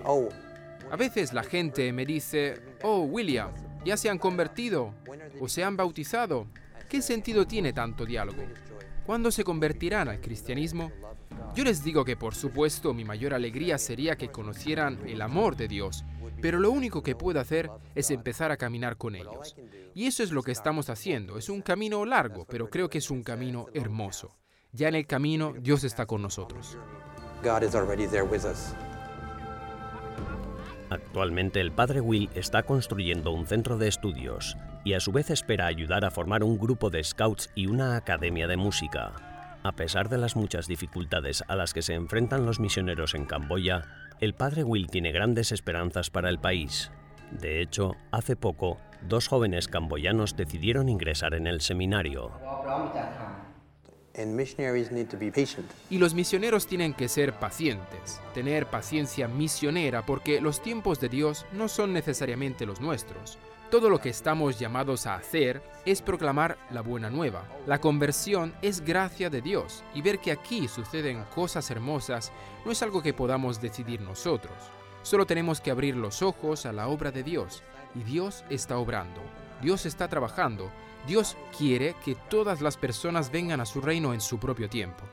Oh, 0.05 0.29
a 0.91 0.97
veces 0.97 1.33
la 1.33 1.43
gente 1.43 1.93
me 1.93 2.05
dice, 2.05 2.61
oh 2.83 3.01
William, 3.03 3.51
ya 3.85 3.97
se 3.97 4.11
han 4.11 4.19
convertido 4.19 4.95
o 5.41 5.49
se 5.49 5.65
han 5.65 5.77
bautizado. 5.77 6.47
¿Qué 6.89 7.03
sentido 7.03 7.47
tiene 7.47 7.73
tanto 7.73 8.05
diálogo? 8.05 8.43
¿Cuándo 9.09 9.31
se 9.31 9.43
convertirán 9.43 10.11
al 10.11 10.21
cristianismo? 10.21 10.93
Yo 11.55 11.65
les 11.65 11.83
digo 11.83 12.05
que 12.05 12.15
por 12.15 12.35
supuesto 12.35 12.93
mi 12.93 13.07
mayor 13.07 13.33
alegría 13.33 13.79
sería 13.79 14.17
que 14.17 14.29
conocieran 14.29 14.99
el 15.09 15.23
amor 15.23 15.57
de 15.57 15.67
Dios, 15.67 16.05
pero 16.43 16.61
lo 16.61 16.71
único 16.71 17.03
que 17.03 17.17
puedo 17.17 17.41
hacer 17.41 17.71
es 17.95 18.11
empezar 18.11 18.51
a 18.51 18.59
caminar 18.59 18.99
con 18.99 19.15
ellos. 19.15 19.57
Y 19.95 20.09
eso 20.09 20.23
es 20.23 20.31
lo 20.31 20.43
que 20.43 20.53
estamos 20.53 20.91
haciendo. 20.91 21.39
Es 21.39 21.49
un 21.49 21.63
camino 21.63 22.05
largo, 22.05 22.45
pero 22.45 22.69
creo 22.69 22.91
que 22.91 22.99
es 22.99 23.11
un 23.11 23.23
camino 23.23 23.69
hermoso. 23.73 24.37
Ya 24.73 24.89
en 24.89 24.97
el 24.97 25.07
camino 25.07 25.55
Dios 25.59 25.85
está 25.85 26.05
con 26.05 26.21
nosotros. 26.21 26.77
Actualmente 30.91 31.63
el 31.63 31.73
padre 31.73 32.03
Will 32.03 32.29
está 32.35 32.63
construyendo 32.63 33.31
un 33.31 33.47
centro 33.47 33.79
de 33.79 33.89
estudios 33.89 34.55
y 34.89 34.95
a 34.95 35.01
su 35.01 35.13
vez 35.13 35.29
espera 35.29 35.67
ayudar 35.67 36.07
a 36.07 36.11
formar 36.11 36.43
un 36.43 36.57
grupo 36.57 36.89
de 36.89 37.05
scouts 37.05 37.51
y 37.55 37.67
una 37.67 37.95
academia 37.95 38.47
de 38.47 38.57
música. 38.57 39.13
A 39.63 39.73
pesar 39.73 40.09
de 40.09 40.17
las 40.17 40.35
muchas 40.35 40.67
dificultades 40.67 41.45
a 41.47 41.57
las 41.57 41.75
que 41.75 41.83
se 41.83 41.93
enfrentan 41.93 42.47
los 42.47 42.59
misioneros 42.59 43.15
en 43.15 43.27
Camboya, 43.27 43.83
el 44.19 44.33
padre 44.33 44.65
Will 44.65 44.89
tiene 44.89 45.13
grandes 45.13 45.53
esperanzas 45.53 46.09
para 46.09 46.31
el 46.31 46.39
país. 46.39 46.91
De 47.31 47.61
hecho, 47.61 47.97
hace 48.13 48.35
poco, 48.35 48.79
dos 49.03 49.29
jóvenes 49.29 49.69
camboyanos 49.69 50.37
decidieron 50.37 50.89
ingresar 50.89 51.35
en 51.35 51.47
el 51.47 51.61
seminario. 51.61 52.33
Y 55.91 55.99
los 55.99 56.15
misioneros 56.15 56.67
tienen 56.67 56.95
que 56.95 57.09
ser 57.09 57.35
pacientes, 57.35 58.23
tener 58.33 58.65
paciencia 58.65 59.29
misionera, 59.29 60.07
porque 60.07 60.41
los 60.41 60.63
tiempos 60.63 60.99
de 60.99 61.11
Dios 61.11 61.45
no 61.53 61.69
son 61.69 61.93
necesariamente 61.93 62.65
los 62.65 62.81
nuestros. 62.81 63.39
Todo 63.71 63.91
lo 63.91 64.01
que 64.01 64.09
estamos 64.09 64.59
llamados 64.59 65.07
a 65.07 65.15
hacer 65.15 65.63
es 65.85 66.01
proclamar 66.01 66.57
la 66.71 66.81
buena 66.81 67.11
nueva. 67.11 67.45
La 67.67 67.79
conversión 67.79 68.55
es 68.63 68.81
gracia 68.81 69.29
de 69.29 69.43
Dios 69.43 69.85
y 69.95 70.01
ver 70.01 70.21
que 70.21 70.33
aquí 70.33 70.69
suceden 70.69 71.25
cosas 71.35 71.71
hermosas 71.71 72.33
no 72.65 72.73
es 72.73 72.83
algo 72.83 73.03
que 73.03 73.13
podamos 73.13 73.61
decidir 73.61 74.01
nosotros. 74.01 74.55
Solo 75.03 75.27
tenemos 75.27 75.61
que 75.61 75.71
abrir 75.71 75.97
los 75.97 76.23
ojos 76.23 76.65
a 76.65 76.73
la 76.73 76.89
obra 76.89 77.11
de 77.11 77.23
Dios 77.23 77.63
y 77.95 78.05
Dios 78.05 78.43
está 78.49 78.79
obrando. 78.79 79.21
Dios 79.61 79.85
está 79.85 80.09
trabajando. 80.09 80.71
Dios 81.07 81.37
quiere 81.57 81.95
que 82.03 82.15
todas 82.15 82.63
las 82.63 82.79
personas 82.79 83.31
vengan 83.31 83.61
a 83.61 83.67
su 83.67 83.83
reino 83.83 84.15
en 84.15 84.23
su 84.23 84.39
propio 84.39 84.71
tiempo. 84.71 85.05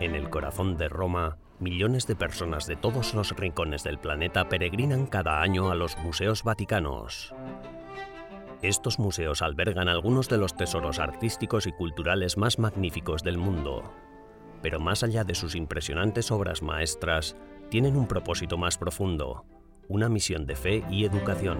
En 0.00 0.14
el 0.14 0.30
corazón 0.30 0.78
de 0.78 0.88
Roma, 0.88 1.36
millones 1.58 2.06
de 2.06 2.16
personas 2.16 2.66
de 2.66 2.74
todos 2.74 3.12
los 3.12 3.36
rincones 3.36 3.84
del 3.84 3.98
planeta 3.98 4.48
peregrinan 4.48 5.06
cada 5.06 5.42
año 5.42 5.70
a 5.70 5.74
los 5.74 5.98
museos 5.98 6.42
vaticanos. 6.42 7.34
Estos 8.62 8.98
museos 8.98 9.42
albergan 9.42 9.90
algunos 9.90 10.30
de 10.30 10.38
los 10.38 10.56
tesoros 10.56 10.98
artísticos 10.98 11.66
y 11.66 11.72
culturales 11.72 12.38
más 12.38 12.58
magníficos 12.58 13.22
del 13.22 13.36
mundo. 13.36 13.92
Pero 14.62 14.80
más 14.80 15.02
allá 15.02 15.22
de 15.22 15.34
sus 15.34 15.54
impresionantes 15.54 16.30
obras 16.30 16.62
maestras, 16.62 17.36
tienen 17.68 17.94
un 17.94 18.06
propósito 18.06 18.56
más 18.56 18.78
profundo, 18.78 19.44
una 19.86 20.08
misión 20.08 20.46
de 20.46 20.56
fe 20.56 20.82
y 20.90 21.04
educación. 21.04 21.58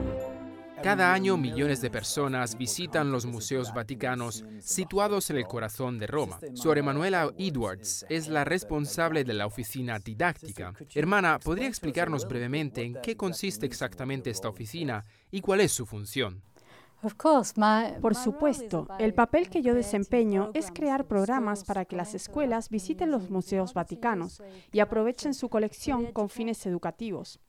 Cada 0.82 1.12
año 1.12 1.36
millones 1.36 1.80
de 1.80 1.90
personas 1.90 2.56
visitan 2.56 3.12
los 3.12 3.26
museos 3.26 3.74
vaticanos 3.74 4.44
situados 4.60 5.28
en 5.30 5.36
el 5.36 5.44
corazón 5.44 5.98
de 5.98 6.06
Roma. 6.06 6.38
Sor 6.54 6.78
Emanuela 6.78 7.30
Edwards 7.38 8.06
es 8.08 8.28
la 8.28 8.44
responsable 8.44 9.24
de 9.24 9.34
la 9.34 9.46
oficina 9.46 9.98
didáctica. 9.98 10.72
Hermana, 10.94 11.38
¿podría 11.38 11.68
explicarnos 11.68 12.26
brevemente 12.26 12.82
en 12.82 12.96
qué 13.02 13.16
consiste 13.16 13.66
exactamente 13.66 14.30
esta 14.30 14.48
oficina 14.48 15.04
y 15.30 15.40
cuál 15.40 15.60
es 15.60 15.72
su 15.72 15.84
función? 15.84 16.42
Por 18.00 18.14
supuesto, 18.14 18.86
el 18.98 19.14
papel 19.14 19.48
que 19.48 19.62
yo 19.62 19.74
desempeño 19.74 20.50
es 20.52 20.70
crear 20.70 21.06
programas 21.06 21.64
para 21.64 21.86
que 21.86 21.96
las 21.96 22.14
escuelas 22.14 22.68
visiten 22.68 23.10
los 23.10 23.30
museos 23.30 23.72
vaticanos 23.72 24.42
y 24.70 24.80
aprovechen 24.80 25.32
su 25.32 25.48
colección 25.48 26.12
con 26.12 26.28
fines 26.28 26.66
educativos. 26.66 27.40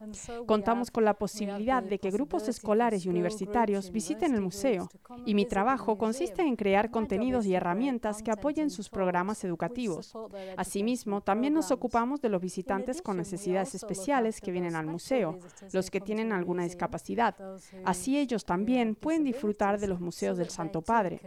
Contamos 0.46 0.90
con 0.90 1.04
la 1.04 1.16
posibilidad 1.16 1.84
de 1.84 2.00
que 2.00 2.12
grupos 2.12 2.48
escolares 2.48 3.06
y 3.06 3.10
universitarios 3.10 3.92
visiten 3.92 4.34
el 4.36 4.42
museo 4.42 4.90
y 5.26 5.36
mi 5.36 5.46
trabajo 5.46 5.98
consiste 5.98 6.44
en 6.44 6.56
crear 6.56 6.90
contenidos 6.90 7.46
y 7.46 7.54
herramientas 7.54 8.24
que 8.24 8.32
apoyen 8.32 8.70
sus 8.70 8.90
programas 8.90 9.44
educativos. 9.44 10.14
Asimismo, 10.56 11.22
también 11.22 11.54
nos 11.54 11.72
ocupamos 11.72 12.22
de 12.22 12.30
los 12.30 12.42
visitantes 12.42 13.02
con 13.02 13.18
necesidades 13.18 13.76
especiales 13.76 14.40
que 14.40 14.52
vienen 14.52 14.76
al 14.76 14.88
museo, 14.88 15.40
los 15.74 15.92
que 15.92 16.00
tienen 16.00 16.32
alguna 16.32 16.64
discapacidad. 16.64 17.36
Así 17.84 18.18
ellos 18.18 18.46
también 18.46 18.96
pueden 18.96 19.26
disfrutar 19.26 19.41
disfrutar 19.42 19.80
de 19.80 19.88
los 19.88 20.00
museos 20.00 20.38
del 20.38 20.50
Santo 20.50 20.84
Padre. 20.84 21.20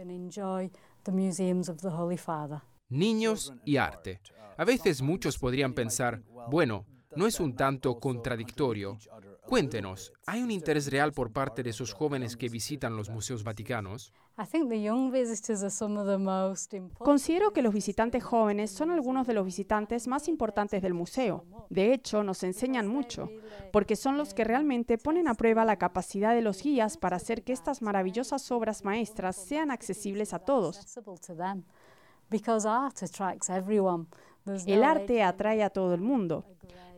Niños 2.87 3.53
y 3.65 3.75
arte. 3.75 4.21
A 4.57 4.63
veces 4.63 5.01
muchos 5.01 5.37
podrían 5.37 5.73
pensar, 5.73 6.23
bueno, 6.49 6.85
¿no 7.17 7.27
es 7.27 7.41
un 7.41 7.57
tanto 7.57 7.99
contradictorio? 7.99 8.97
Cuéntenos, 9.47 10.11
¿hay 10.25 10.41
un 10.41 10.49
interés 10.49 10.89
real 10.91 11.13
por 11.13 11.31
parte 11.31 11.61
de 11.61 11.69
esos 11.69 11.93
jóvenes 11.93 12.35
que 12.35 12.49
visitan 12.49 12.97
los 12.97 13.11
museos 13.11 13.43
vaticanos? 13.43 14.11
Considero 16.97 17.53
que 17.53 17.61
los 17.61 17.73
visitantes 17.73 18.23
jóvenes 18.23 18.71
son 18.71 18.89
algunos 18.89 19.27
de 19.27 19.35
los 19.35 19.45
visitantes 19.45 20.07
más 20.07 20.27
importantes 20.27 20.81
del 20.81 20.95
museo. 20.95 21.45
De 21.69 21.93
hecho, 21.93 22.23
nos 22.23 22.41
enseñan 22.43 22.87
mucho, 22.87 23.29
porque 23.71 23.95
son 23.95 24.17
los 24.17 24.33
que 24.33 24.43
realmente 24.43 24.97
ponen 24.97 25.27
a 25.27 25.35
prueba 25.35 25.63
la 25.63 25.77
capacidad 25.77 26.33
de 26.33 26.41
los 26.41 26.63
guías 26.63 26.97
para 26.97 27.17
hacer 27.17 27.43
que 27.43 27.53
estas 27.53 27.83
maravillosas 27.83 28.49
obras 28.51 28.83
maestras 28.83 29.35
sean 29.35 29.69
accesibles 29.69 30.33
a 30.33 30.39
todos. 30.39 30.99
El 34.65 34.83
arte 34.83 35.21
atrae 35.21 35.63
a 35.63 35.69
todo 35.69 35.93
el 35.93 36.01
mundo. 36.01 36.45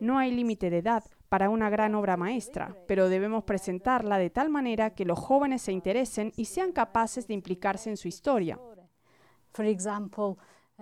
No 0.00 0.16
hay 0.18 0.32
límite 0.32 0.70
de 0.70 0.78
edad 0.78 1.04
para 1.28 1.50
una 1.50 1.70
gran 1.70 1.94
obra 1.94 2.16
maestra, 2.16 2.74
pero 2.86 3.08
debemos 3.08 3.44
presentarla 3.44 4.18
de 4.18 4.30
tal 4.30 4.48
manera 4.48 4.94
que 4.94 5.04
los 5.04 5.18
jóvenes 5.18 5.62
se 5.62 5.72
interesen 5.72 6.32
y 6.36 6.46
sean 6.46 6.72
capaces 6.72 7.26
de 7.26 7.34
implicarse 7.34 7.90
en 7.90 7.96
su 7.96 8.08
historia. 8.08 8.58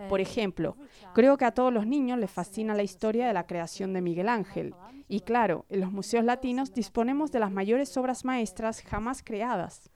Por 0.08 0.20
ejemplo, 0.20 0.76
creo 1.14 1.36
que 1.38 1.46
a 1.46 1.52
todos 1.52 1.72
los 1.72 1.86
niños 1.86 2.18
les 2.18 2.30
fascina 2.30 2.74
la 2.74 2.82
historia 2.82 3.26
de 3.26 3.32
la 3.32 3.46
creación 3.46 3.94
de 3.94 4.02
Miguel 4.02 4.28
Ángel. 4.28 4.74
Y 5.08 5.20
claro, 5.20 5.64
en 5.70 5.80
los 5.80 5.90
museos 5.90 6.24
latinos 6.24 6.74
disponemos 6.74 7.32
de 7.32 7.40
las 7.40 7.50
mayores 7.50 7.96
obras 7.96 8.24
maestras 8.24 8.82
jamás 8.82 9.22
creadas. 9.22 9.90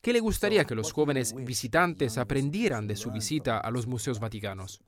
¿Qué 0.00 0.12
le 0.12 0.20
gustaría 0.20 0.64
que 0.64 0.74
los 0.74 0.92
jóvenes 0.92 1.34
visitantes 1.34 2.18
aprendieran 2.18 2.86
de 2.86 2.96
su 2.96 3.10
visita 3.10 3.58
a 3.58 3.70
los 3.70 3.86
museos 3.86 4.20
vaticanos? 4.20 4.82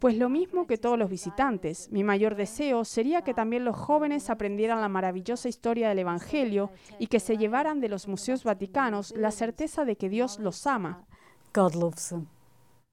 Pues 0.00 0.16
lo 0.16 0.28
mismo 0.28 0.66
que 0.66 0.78
todos 0.78 0.98
los 0.98 1.08
visitantes, 1.08 1.88
mi 1.92 2.02
mayor 2.02 2.34
deseo 2.34 2.84
sería 2.84 3.22
que 3.22 3.34
también 3.34 3.64
los 3.64 3.76
jóvenes 3.76 4.30
aprendieran 4.30 4.80
la 4.80 4.88
maravillosa 4.88 5.48
historia 5.48 5.88
del 5.88 6.00
Evangelio 6.00 6.70
y 6.98 7.06
que 7.06 7.20
se 7.20 7.36
llevaran 7.36 7.80
de 7.80 7.88
los 7.88 8.08
museos 8.08 8.42
vaticanos 8.42 9.14
la 9.16 9.30
certeza 9.30 9.84
de 9.84 9.96
que 9.96 10.08
Dios 10.08 10.38
los 10.40 10.66
ama. 10.66 11.06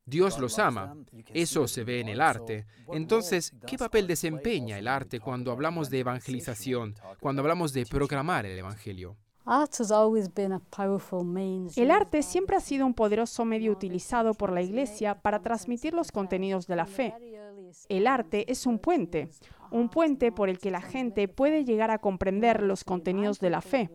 Dios 0.06 0.38
los 0.38 0.60
ama. 0.60 0.96
Eso 1.34 1.68
se 1.68 1.84
ve 1.84 2.00
en 2.00 2.10
el 2.10 2.22
arte. 2.22 2.68
Entonces, 2.90 3.56
¿qué 3.66 3.78
papel 3.78 4.06
desempeña 4.06 4.78
el 4.78 4.88
arte 4.88 5.20
cuando 5.20 5.52
hablamos 5.52 5.90
de 5.90 6.00
evangelización, 6.00 6.94
cuando 7.20 7.42
hablamos 7.42 7.74
de 7.74 7.88
proclamar 7.88 8.46
el 8.46 8.60
Evangelio? 8.60 9.18
El 11.76 11.92
arte 11.92 12.24
siempre 12.24 12.56
ha 12.56 12.60
sido 12.60 12.86
un 12.86 12.96
poderoso 12.96 13.46
medio 13.46 13.72
utilizado 13.72 14.34
por 14.34 14.52
la 14.52 14.64
Iglesia 14.64 15.22
para 15.22 15.40
transmitir 15.40 15.94
los 15.94 16.12
contenidos 16.12 16.66
de 16.66 16.76
la 16.76 16.88
fe. 16.88 17.14
El 17.88 18.08
arte 18.08 18.52
es 18.52 18.66
un 18.66 18.80
puente, 18.80 19.30
un 19.70 19.90
puente 19.90 20.32
por 20.32 20.50
el 20.50 20.58
que 20.58 20.72
la 20.72 20.82
gente 20.82 21.28
puede 21.28 21.64
llegar 21.64 21.92
a 21.92 22.00
comprender 22.00 22.64
los 22.64 22.84
contenidos 22.84 23.40
de 23.40 23.50
la 23.52 23.62
fe. 23.62 23.92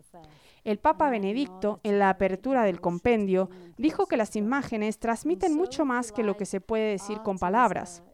El 0.62 0.78
Papa 0.78 1.10
Benedicto, 1.10 1.80
en 1.82 1.98
la 1.98 2.10
apertura 2.10 2.62
del 2.62 2.80
compendio, 2.80 3.50
dijo 3.76 4.06
que 4.06 4.16
las 4.16 4.36
imágenes 4.36 5.00
transmiten 5.00 5.56
mucho 5.56 5.84
más 5.84 6.12
que 6.12 6.22
lo 6.22 6.36
que 6.36 6.46
se 6.46 6.60
puede 6.60 6.92
decir 6.92 7.22
con 7.22 7.38
palabras. 7.38 8.04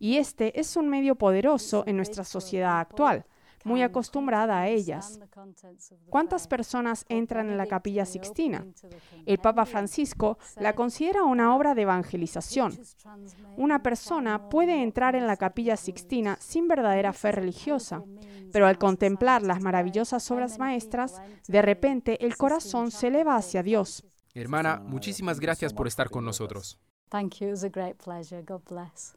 Y 0.00 0.16
este 0.16 0.58
es 0.58 0.76
un 0.76 0.88
medio 0.88 1.14
poderoso 1.14 1.84
en 1.86 1.96
nuestra 1.96 2.24
sociedad 2.24 2.80
actual 2.80 3.26
muy 3.64 3.82
acostumbrada 3.82 4.60
a 4.60 4.68
ellas. 4.68 5.20
¿Cuántas 6.08 6.46
personas 6.46 7.04
entran 7.08 7.50
en 7.50 7.56
la 7.56 7.66
capilla 7.66 8.04
sixtina? 8.04 8.66
El 9.26 9.38
Papa 9.38 9.66
Francisco 9.66 10.38
la 10.56 10.74
considera 10.74 11.24
una 11.24 11.54
obra 11.54 11.74
de 11.74 11.82
evangelización. 11.82 12.78
Una 13.56 13.82
persona 13.82 14.48
puede 14.48 14.82
entrar 14.82 15.14
en 15.16 15.26
la 15.26 15.36
capilla 15.36 15.76
sixtina 15.76 16.36
sin 16.40 16.68
verdadera 16.68 17.12
fe 17.12 17.32
religiosa, 17.32 18.02
pero 18.52 18.66
al 18.66 18.78
contemplar 18.78 19.42
las 19.42 19.60
maravillosas 19.60 20.30
obras 20.30 20.58
maestras, 20.58 21.20
de 21.46 21.62
repente 21.62 22.24
el 22.24 22.36
corazón 22.36 22.90
se 22.90 23.08
eleva 23.08 23.36
hacia 23.36 23.62
Dios. 23.62 24.04
Hermana, 24.34 24.80
muchísimas 24.84 25.40
gracias 25.40 25.72
por 25.72 25.86
estar 25.86 26.08
con 26.08 26.24
nosotros. 26.24 26.78
Thank 27.10 27.40
you. 27.40 27.48
It 27.48 27.50
was 27.50 27.64
a 27.64 27.68
great 27.68 27.96
pleasure. 27.98 28.42
God 28.42 28.62
bless. 28.68 29.16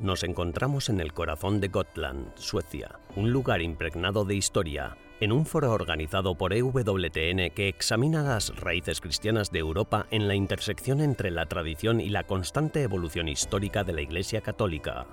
Nos 0.00 0.24
encontramos 0.24 0.88
en 0.88 0.98
el 0.98 1.12
corazón 1.12 1.60
de 1.60 1.68
Gotland, 1.68 2.34
Suecia, 2.36 2.98
un 3.16 3.32
lugar 3.32 3.60
impregnado 3.60 4.24
de 4.24 4.34
historia, 4.34 4.96
en 5.20 5.30
un 5.30 5.44
foro 5.44 5.72
organizado 5.72 6.36
por 6.36 6.54
EWTN 6.54 7.50
que 7.54 7.68
examina 7.68 8.22
las 8.22 8.56
raíces 8.56 9.02
cristianas 9.02 9.52
de 9.52 9.58
Europa 9.58 10.06
en 10.10 10.26
la 10.26 10.34
intersección 10.34 11.02
entre 11.02 11.30
la 11.30 11.44
tradición 11.44 12.00
y 12.00 12.08
la 12.08 12.24
constante 12.24 12.82
evolución 12.82 13.28
histórica 13.28 13.84
de 13.84 13.92
la 13.92 14.00
Iglesia 14.00 14.40
Católica. 14.40 15.06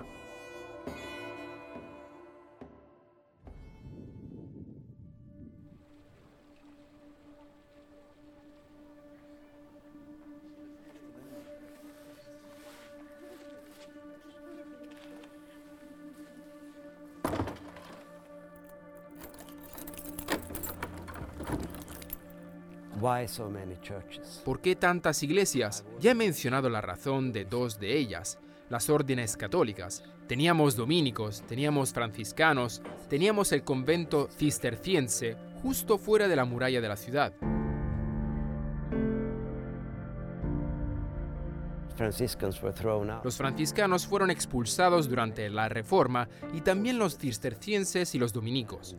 ¿Por 24.44 24.60
qué 24.60 24.76
tantas 24.76 25.22
iglesias? 25.22 25.84
Ya 26.00 26.12
he 26.12 26.14
mencionado 26.14 26.68
la 26.68 26.80
razón 26.80 27.32
de 27.32 27.44
dos 27.44 27.78
de 27.78 27.96
ellas, 27.96 28.38
las 28.68 28.90
órdenes 28.90 29.36
católicas. 29.36 30.02
Teníamos 30.26 30.76
dominicos, 30.76 31.42
teníamos 31.48 31.92
franciscanos, 31.92 32.82
teníamos 33.08 33.52
el 33.52 33.64
convento 33.64 34.28
cisterciense 34.30 35.36
justo 35.62 35.98
fuera 35.98 36.28
de 36.28 36.36
la 36.36 36.44
muralla 36.44 36.80
de 36.80 36.88
la 36.88 36.96
ciudad. 36.96 37.32
Los 43.24 43.36
franciscanos 43.36 44.06
fueron 44.06 44.30
expulsados 44.30 45.08
durante 45.08 45.50
la 45.50 45.68
Reforma 45.68 46.28
y 46.54 46.60
también 46.60 46.98
los 46.98 47.18
cistercienses 47.18 48.14
y 48.14 48.18
los 48.20 48.32
dominicos. 48.32 48.96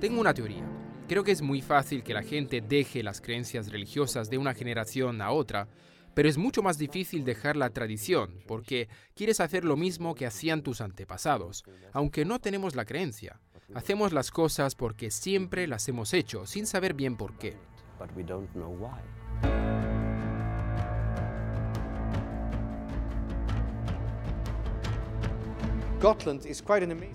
Tengo 0.00 0.20
una 0.20 0.34
teoría. 0.34 0.64
Creo 1.08 1.24
que 1.24 1.32
es 1.32 1.42
muy 1.42 1.60
fácil 1.60 2.02
que 2.02 2.14
la 2.14 2.22
gente 2.22 2.60
deje 2.60 3.02
las 3.02 3.20
creencias 3.20 3.70
religiosas 3.70 4.30
de 4.30 4.38
una 4.38 4.54
generación 4.54 5.20
a 5.20 5.30
otra, 5.30 5.68
pero 6.14 6.28
es 6.28 6.38
mucho 6.38 6.62
más 6.62 6.78
difícil 6.78 7.24
dejar 7.24 7.56
la 7.56 7.70
tradición, 7.70 8.38
porque 8.46 8.88
quieres 9.14 9.40
hacer 9.40 9.64
lo 9.64 9.76
mismo 9.76 10.14
que 10.14 10.26
hacían 10.26 10.62
tus 10.62 10.80
antepasados, 10.80 11.64
aunque 11.92 12.24
no 12.24 12.38
tenemos 12.38 12.74
la 12.74 12.84
creencia. 12.84 13.40
Hacemos 13.74 14.12
las 14.12 14.30
cosas 14.30 14.74
porque 14.74 15.10
siempre 15.10 15.66
las 15.66 15.88
hemos 15.88 16.12
hecho, 16.12 16.46
sin 16.46 16.66
saber 16.66 16.94
bien 16.94 17.16
por 17.16 17.38
qué. 17.38 17.56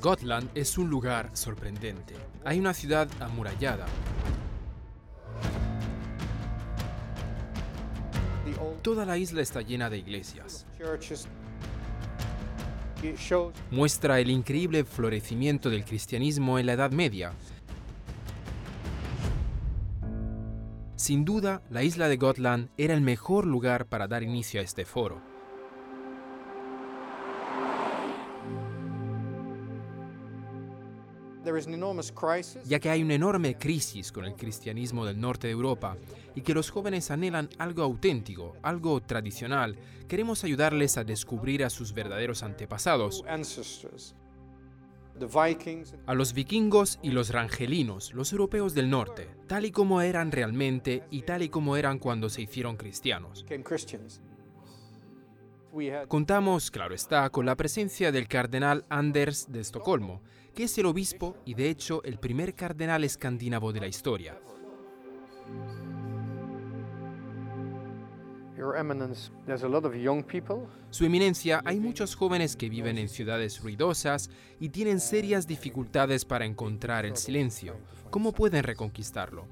Gotland 0.02 0.50
es 0.56 0.78
un 0.78 0.90
lugar 0.90 1.30
sorprendente. 1.34 2.16
Hay 2.46 2.58
una 2.58 2.74
ciudad 2.74 3.10
amurallada. 3.20 3.86
Toda 8.82 9.06
la 9.06 9.18
isla 9.18 9.42
está 9.42 9.62
llena 9.62 9.90
de 9.90 9.98
iglesias. 9.98 10.66
Muestra 13.72 14.22
el 14.22 14.30
increíble 14.30 14.86
florecimiento 14.86 15.70
del 15.70 15.84
cristianismo 15.84 16.58
en 16.58 16.68
la 16.68 16.74
Edad 16.74 16.92
Media. 16.92 17.34
Sin 20.96 21.26
duda, 21.26 21.62
la 21.70 21.84
isla 21.84 22.08
de 22.08 22.16
Gotland 22.16 22.70
era 22.78 22.94
el 22.94 23.02
mejor 23.02 23.46
lugar 23.46 23.86
para 23.88 24.08
dar 24.08 24.24
inicio 24.24 24.62
a 24.62 24.64
este 24.64 24.86
foro. 24.86 25.27
Ya 32.66 32.80
que 32.80 32.90
hay 32.90 33.02
una 33.02 33.16
enorme 33.16 33.58
crisis 33.58 34.12
con 34.12 34.26
el 34.26 34.36
cristianismo 34.36 35.06
del 35.06 35.20
norte 35.20 35.48
de 35.48 35.54
Europa 35.54 35.98
y 36.36 36.42
que 36.42 36.54
los 36.54 36.70
jóvenes 36.70 37.10
anhelan 37.10 37.50
algo 37.58 37.84
auténtico, 37.84 38.56
algo 38.62 39.02
tradicional, 39.02 39.78
queremos 40.08 40.44
ayudarles 40.44 40.98
a 40.98 41.04
descubrir 41.04 41.64
a 41.64 41.70
sus 41.70 41.94
verdaderos 41.94 42.44
antepasados, 42.44 43.24
a 46.06 46.14
los 46.14 46.34
vikingos 46.34 47.00
y 47.02 47.10
los 47.10 47.30
rangelinos, 47.30 48.14
los 48.14 48.32
europeos 48.32 48.76
del 48.76 48.90
norte, 48.90 49.28
tal 49.48 49.66
y 49.66 49.72
como 49.72 50.02
eran 50.02 50.32
realmente 50.32 51.04
y 51.10 51.24
tal 51.24 51.42
y 51.42 51.50
como 51.50 51.76
eran 51.76 51.98
cuando 51.98 52.30
se 52.30 52.44
hicieron 52.44 52.78
cristianos. 52.78 53.44
Contamos, 56.08 56.72
claro 56.72 56.96
está, 56.96 57.30
con 57.30 57.46
la 57.46 57.56
presencia 57.56 58.12
del 58.12 58.28
cardenal 58.28 58.86
Anders 58.90 59.52
de 59.52 59.60
Estocolmo, 59.60 60.22
que 60.56 60.64
es 60.64 60.78
el 60.78 60.86
obispo 60.86 61.36
y 61.46 61.54
de 61.54 61.70
hecho 61.70 62.02
el 62.04 62.20
primer 62.20 62.56
cardenal 62.56 63.04
escandinavo 63.04 63.74
de 63.74 63.82
la 63.82 63.88
historia. 63.88 64.40
Su 70.90 71.06
eminencia, 71.06 71.62
hay 71.64 71.80
muchos 71.80 72.16
jóvenes 72.16 72.56
que 72.56 72.70
viven 72.70 72.98
en 72.98 73.08
ciudades 73.08 73.62
ruidosas 73.62 74.32
y 74.60 74.70
tienen 74.70 75.00
serias 75.00 75.46
dificultades 75.46 76.26
para 76.26 76.46
encontrar 76.46 77.06
el 77.06 77.18
silencio. 77.18 77.76
¿Cómo 78.10 78.32
pueden 78.32 78.64
reconquistarlo? 78.64 79.46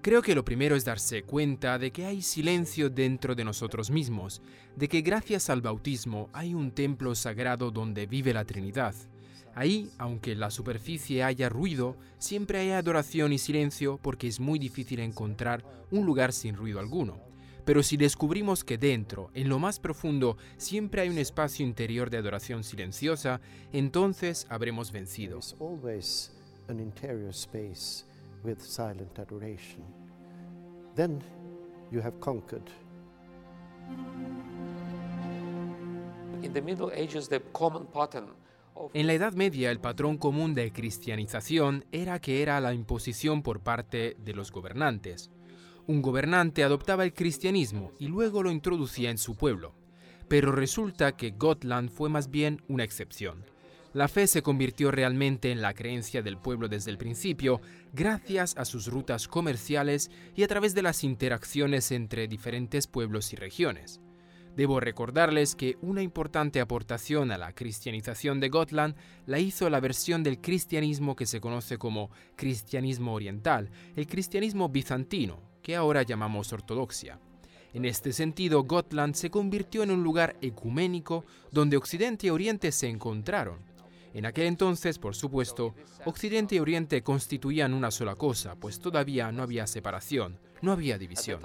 Creo 0.00 0.22
que 0.22 0.34
lo 0.34 0.44
primero 0.44 0.76
es 0.76 0.84
darse 0.84 1.22
cuenta 1.22 1.78
de 1.78 1.90
que 1.90 2.04
hay 2.04 2.22
silencio 2.22 2.90
dentro 2.90 3.34
de 3.34 3.42
nosotros 3.42 3.90
mismos, 3.90 4.42
de 4.76 4.88
que 4.88 5.00
gracias 5.00 5.50
al 5.50 5.62
bautismo 5.62 6.28
hay 6.32 6.54
un 6.54 6.70
templo 6.70 7.14
sagrado 7.14 7.70
donde 7.70 8.06
vive 8.06 8.34
la 8.34 8.44
Trinidad. 8.44 8.94
Ahí, 9.54 9.90
aunque 9.98 10.32
en 10.32 10.40
la 10.40 10.50
superficie 10.50 11.24
haya 11.24 11.48
ruido, 11.48 11.96
siempre 12.18 12.58
hay 12.58 12.70
adoración 12.70 13.32
y 13.32 13.38
silencio 13.38 13.98
porque 14.02 14.28
es 14.28 14.40
muy 14.40 14.58
difícil 14.58 15.00
encontrar 15.00 15.64
un 15.90 16.06
lugar 16.06 16.32
sin 16.32 16.54
ruido 16.54 16.80
alguno. 16.80 17.33
Pero 17.64 17.82
si 17.82 17.96
descubrimos 17.96 18.62
que 18.64 18.78
dentro, 18.78 19.30
en 19.34 19.48
lo 19.48 19.58
más 19.58 19.78
profundo, 19.78 20.36
siempre 20.56 21.02
hay 21.02 21.08
un 21.08 21.18
espacio 21.18 21.64
interior 21.64 22.10
de 22.10 22.18
adoración 22.18 22.62
silenciosa, 22.64 23.40
entonces 23.72 24.46
habremos 24.50 24.92
vencido. 24.92 25.40
Then 30.94 31.22
you 31.90 32.00
have 32.00 32.18
conquered. 32.20 32.68
En 38.92 39.06
la 39.06 39.12
Edad 39.14 39.32
Media 39.32 39.70
el 39.70 39.80
patrón 39.80 40.18
común 40.18 40.54
de 40.54 40.72
cristianización 40.72 41.84
era 41.90 42.20
que 42.20 42.42
era 42.42 42.60
la 42.60 42.74
imposición 42.74 43.42
por 43.42 43.60
parte 43.60 44.16
de 44.18 44.34
los 44.34 44.52
gobernantes. 44.52 45.30
Un 45.86 46.00
gobernante 46.00 46.64
adoptaba 46.64 47.04
el 47.04 47.12
cristianismo 47.12 47.92
y 47.98 48.08
luego 48.08 48.42
lo 48.42 48.50
introducía 48.50 49.10
en 49.10 49.18
su 49.18 49.36
pueblo. 49.36 49.74
Pero 50.28 50.50
resulta 50.50 51.14
que 51.14 51.32
Gotland 51.32 51.90
fue 51.90 52.08
más 52.08 52.30
bien 52.30 52.62
una 52.68 52.84
excepción. 52.84 53.44
La 53.92 54.08
fe 54.08 54.26
se 54.26 54.42
convirtió 54.42 54.90
realmente 54.90 55.52
en 55.52 55.60
la 55.60 55.74
creencia 55.74 56.22
del 56.22 56.38
pueblo 56.38 56.68
desde 56.68 56.90
el 56.90 56.96
principio, 56.96 57.60
gracias 57.92 58.56
a 58.56 58.64
sus 58.64 58.86
rutas 58.86 59.28
comerciales 59.28 60.10
y 60.34 60.42
a 60.42 60.48
través 60.48 60.74
de 60.74 60.82
las 60.82 61.04
interacciones 61.04 61.92
entre 61.92 62.28
diferentes 62.28 62.86
pueblos 62.86 63.34
y 63.34 63.36
regiones. 63.36 64.00
Debo 64.56 64.80
recordarles 64.80 65.54
que 65.54 65.76
una 65.82 66.00
importante 66.00 66.60
aportación 66.60 67.30
a 67.30 67.38
la 67.38 67.52
cristianización 67.52 68.40
de 68.40 68.48
Gotland 68.48 68.96
la 69.26 69.38
hizo 69.38 69.68
la 69.68 69.80
versión 69.80 70.22
del 70.22 70.40
cristianismo 70.40 71.14
que 71.14 71.26
se 71.26 71.40
conoce 71.40 71.76
como 71.76 72.10
cristianismo 72.36 73.12
oriental, 73.12 73.70
el 73.96 74.06
cristianismo 74.06 74.68
bizantino, 74.70 75.53
que 75.64 75.74
ahora 75.74 76.04
llamamos 76.04 76.52
ortodoxia. 76.52 77.18
En 77.72 77.84
este 77.84 78.12
sentido, 78.12 78.62
Gotland 78.62 79.16
se 79.16 79.30
convirtió 79.30 79.82
en 79.82 79.90
un 79.90 80.04
lugar 80.04 80.36
ecuménico 80.40 81.24
donde 81.50 81.76
Occidente 81.76 82.28
y 82.28 82.30
Oriente 82.30 82.70
se 82.70 82.86
encontraron 82.86 83.74
en 84.14 84.26
aquel 84.26 84.46
entonces, 84.46 85.00
por 85.00 85.16
supuesto, 85.16 85.74
Occidente 86.04 86.54
y 86.54 86.60
Oriente 86.60 87.02
constituían 87.02 87.74
una 87.74 87.90
sola 87.90 88.14
cosa, 88.14 88.54
pues 88.54 88.78
todavía 88.78 89.32
no 89.32 89.42
había 89.42 89.66
separación, 89.66 90.38
no 90.62 90.70
había 90.70 90.98
división. 90.98 91.40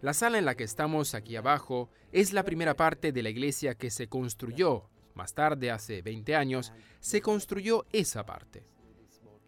La 0.00 0.14
sala 0.14 0.38
en 0.38 0.46
la 0.46 0.54
que 0.54 0.64
estamos 0.64 1.14
aquí 1.14 1.36
abajo 1.36 1.90
es 2.12 2.32
la 2.32 2.44
primera 2.44 2.74
parte 2.74 3.12
de 3.12 3.22
la 3.22 3.28
iglesia 3.28 3.74
que 3.74 3.90
se 3.90 4.08
construyó. 4.08 4.88
Más 5.14 5.34
tarde, 5.34 5.70
hace 5.70 6.00
20 6.00 6.34
años, 6.34 6.72
se 7.00 7.20
construyó 7.20 7.84
esa 7.92 8.24
parte. 8.24 8.64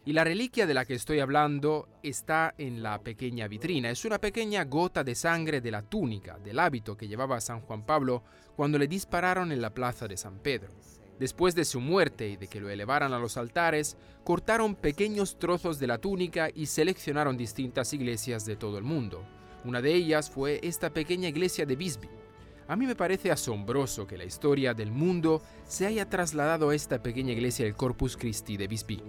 Y 0.05 0.13
la 0.13 0.23
reliquia 0.23 0.67
de 0.67 0.75
la 0.75 0.85
que 0.85 0.93
estoy 0.93 1.19
hablando 1.19 1.89
está 2.03 2.53
en 2.59 2.83
la 2.83 2.99
pequeña 3.01 3.47
vitrina. 3.47 3.89
Es 3.89 4.05
una 4.05 4.19
pequeña 4.19 4.63
gota 4.65 5.03
de 5.03 5.15
sangre 5.15 5.61
de 5.61 5.71
la 5.71 5.81
túnica, 5.81 6.37
del 6.37 6.59
hábito 6.59 6.95
que 6.95 7.07
llevaba 7.07 7.41
San 7.41 7.61
Juan 7.61 7.85
Pablo 7.87 8.23
cuando 8.55 8.77
le 8.77 8.87
dispararon 8.87 9.51
en 9.51 9.61
la 9.61 9.73
plaza 9.73 10.07
de 10.07 10.15
San 10.15 10.37
Pedro. 10.39 10.71
Después 11.19 11.55
de 11.55 11.65
su 11.65 11.79
muerte 11.79 12.29
y 12.29 12.37
de 12.37 12.47
que 12.47 12.59
lo 12.59 12.69
elevaran 12.69 13.13
a 13.13 13.19
los 13.19 13.37
altares, 13.37 13.97
cortaron 14.23 14.75
pequeños 14.75 15.39
trozos 15.39 15.79
de 15.79 15.87
la 15.87 15.97
túnica 15.97 16.49
y 16.53 16.67
seleccionaron 16.67 17.37
distintas 17.37 17.91
iglesias 17.93 18.45
de 18.45 18.55
todo 18.55 18.77
el 18.77 18.83
mundo. 18.83 19.23
Una 19.65 19.81
de 19.81 19.93
ellas 19.93 20.29
fue 20.29 20.59
esta 20.61 20.91
pequeña 20.91 21.29
iglesia 21.29 21.65
de 21.65 21.75
Bisbee. 21.75 22.09
A 22.67 22.75
mí 22.75 22.85
me 22.85 22.95
parece 22.95 23.31
asombroso 23.31 24.05
que 24.05 24.17
la 24.17 24.25
historia 24.25 24.73
del 24.73 24.91
mundo 24.91 25.41
se 25.65 25.85
haya 25.87 26.07
trasladado 26.07 26.69
a 26.69 26.75
esta 26.75 27.01
pequeña 27.01 27.31
iglesia 27.31 27.65
del 27.65 27.75
Corpus 27.75 28.15
Christi 28.15 28.57
de 28.57 28.67
Bisbee. 28.67 29.01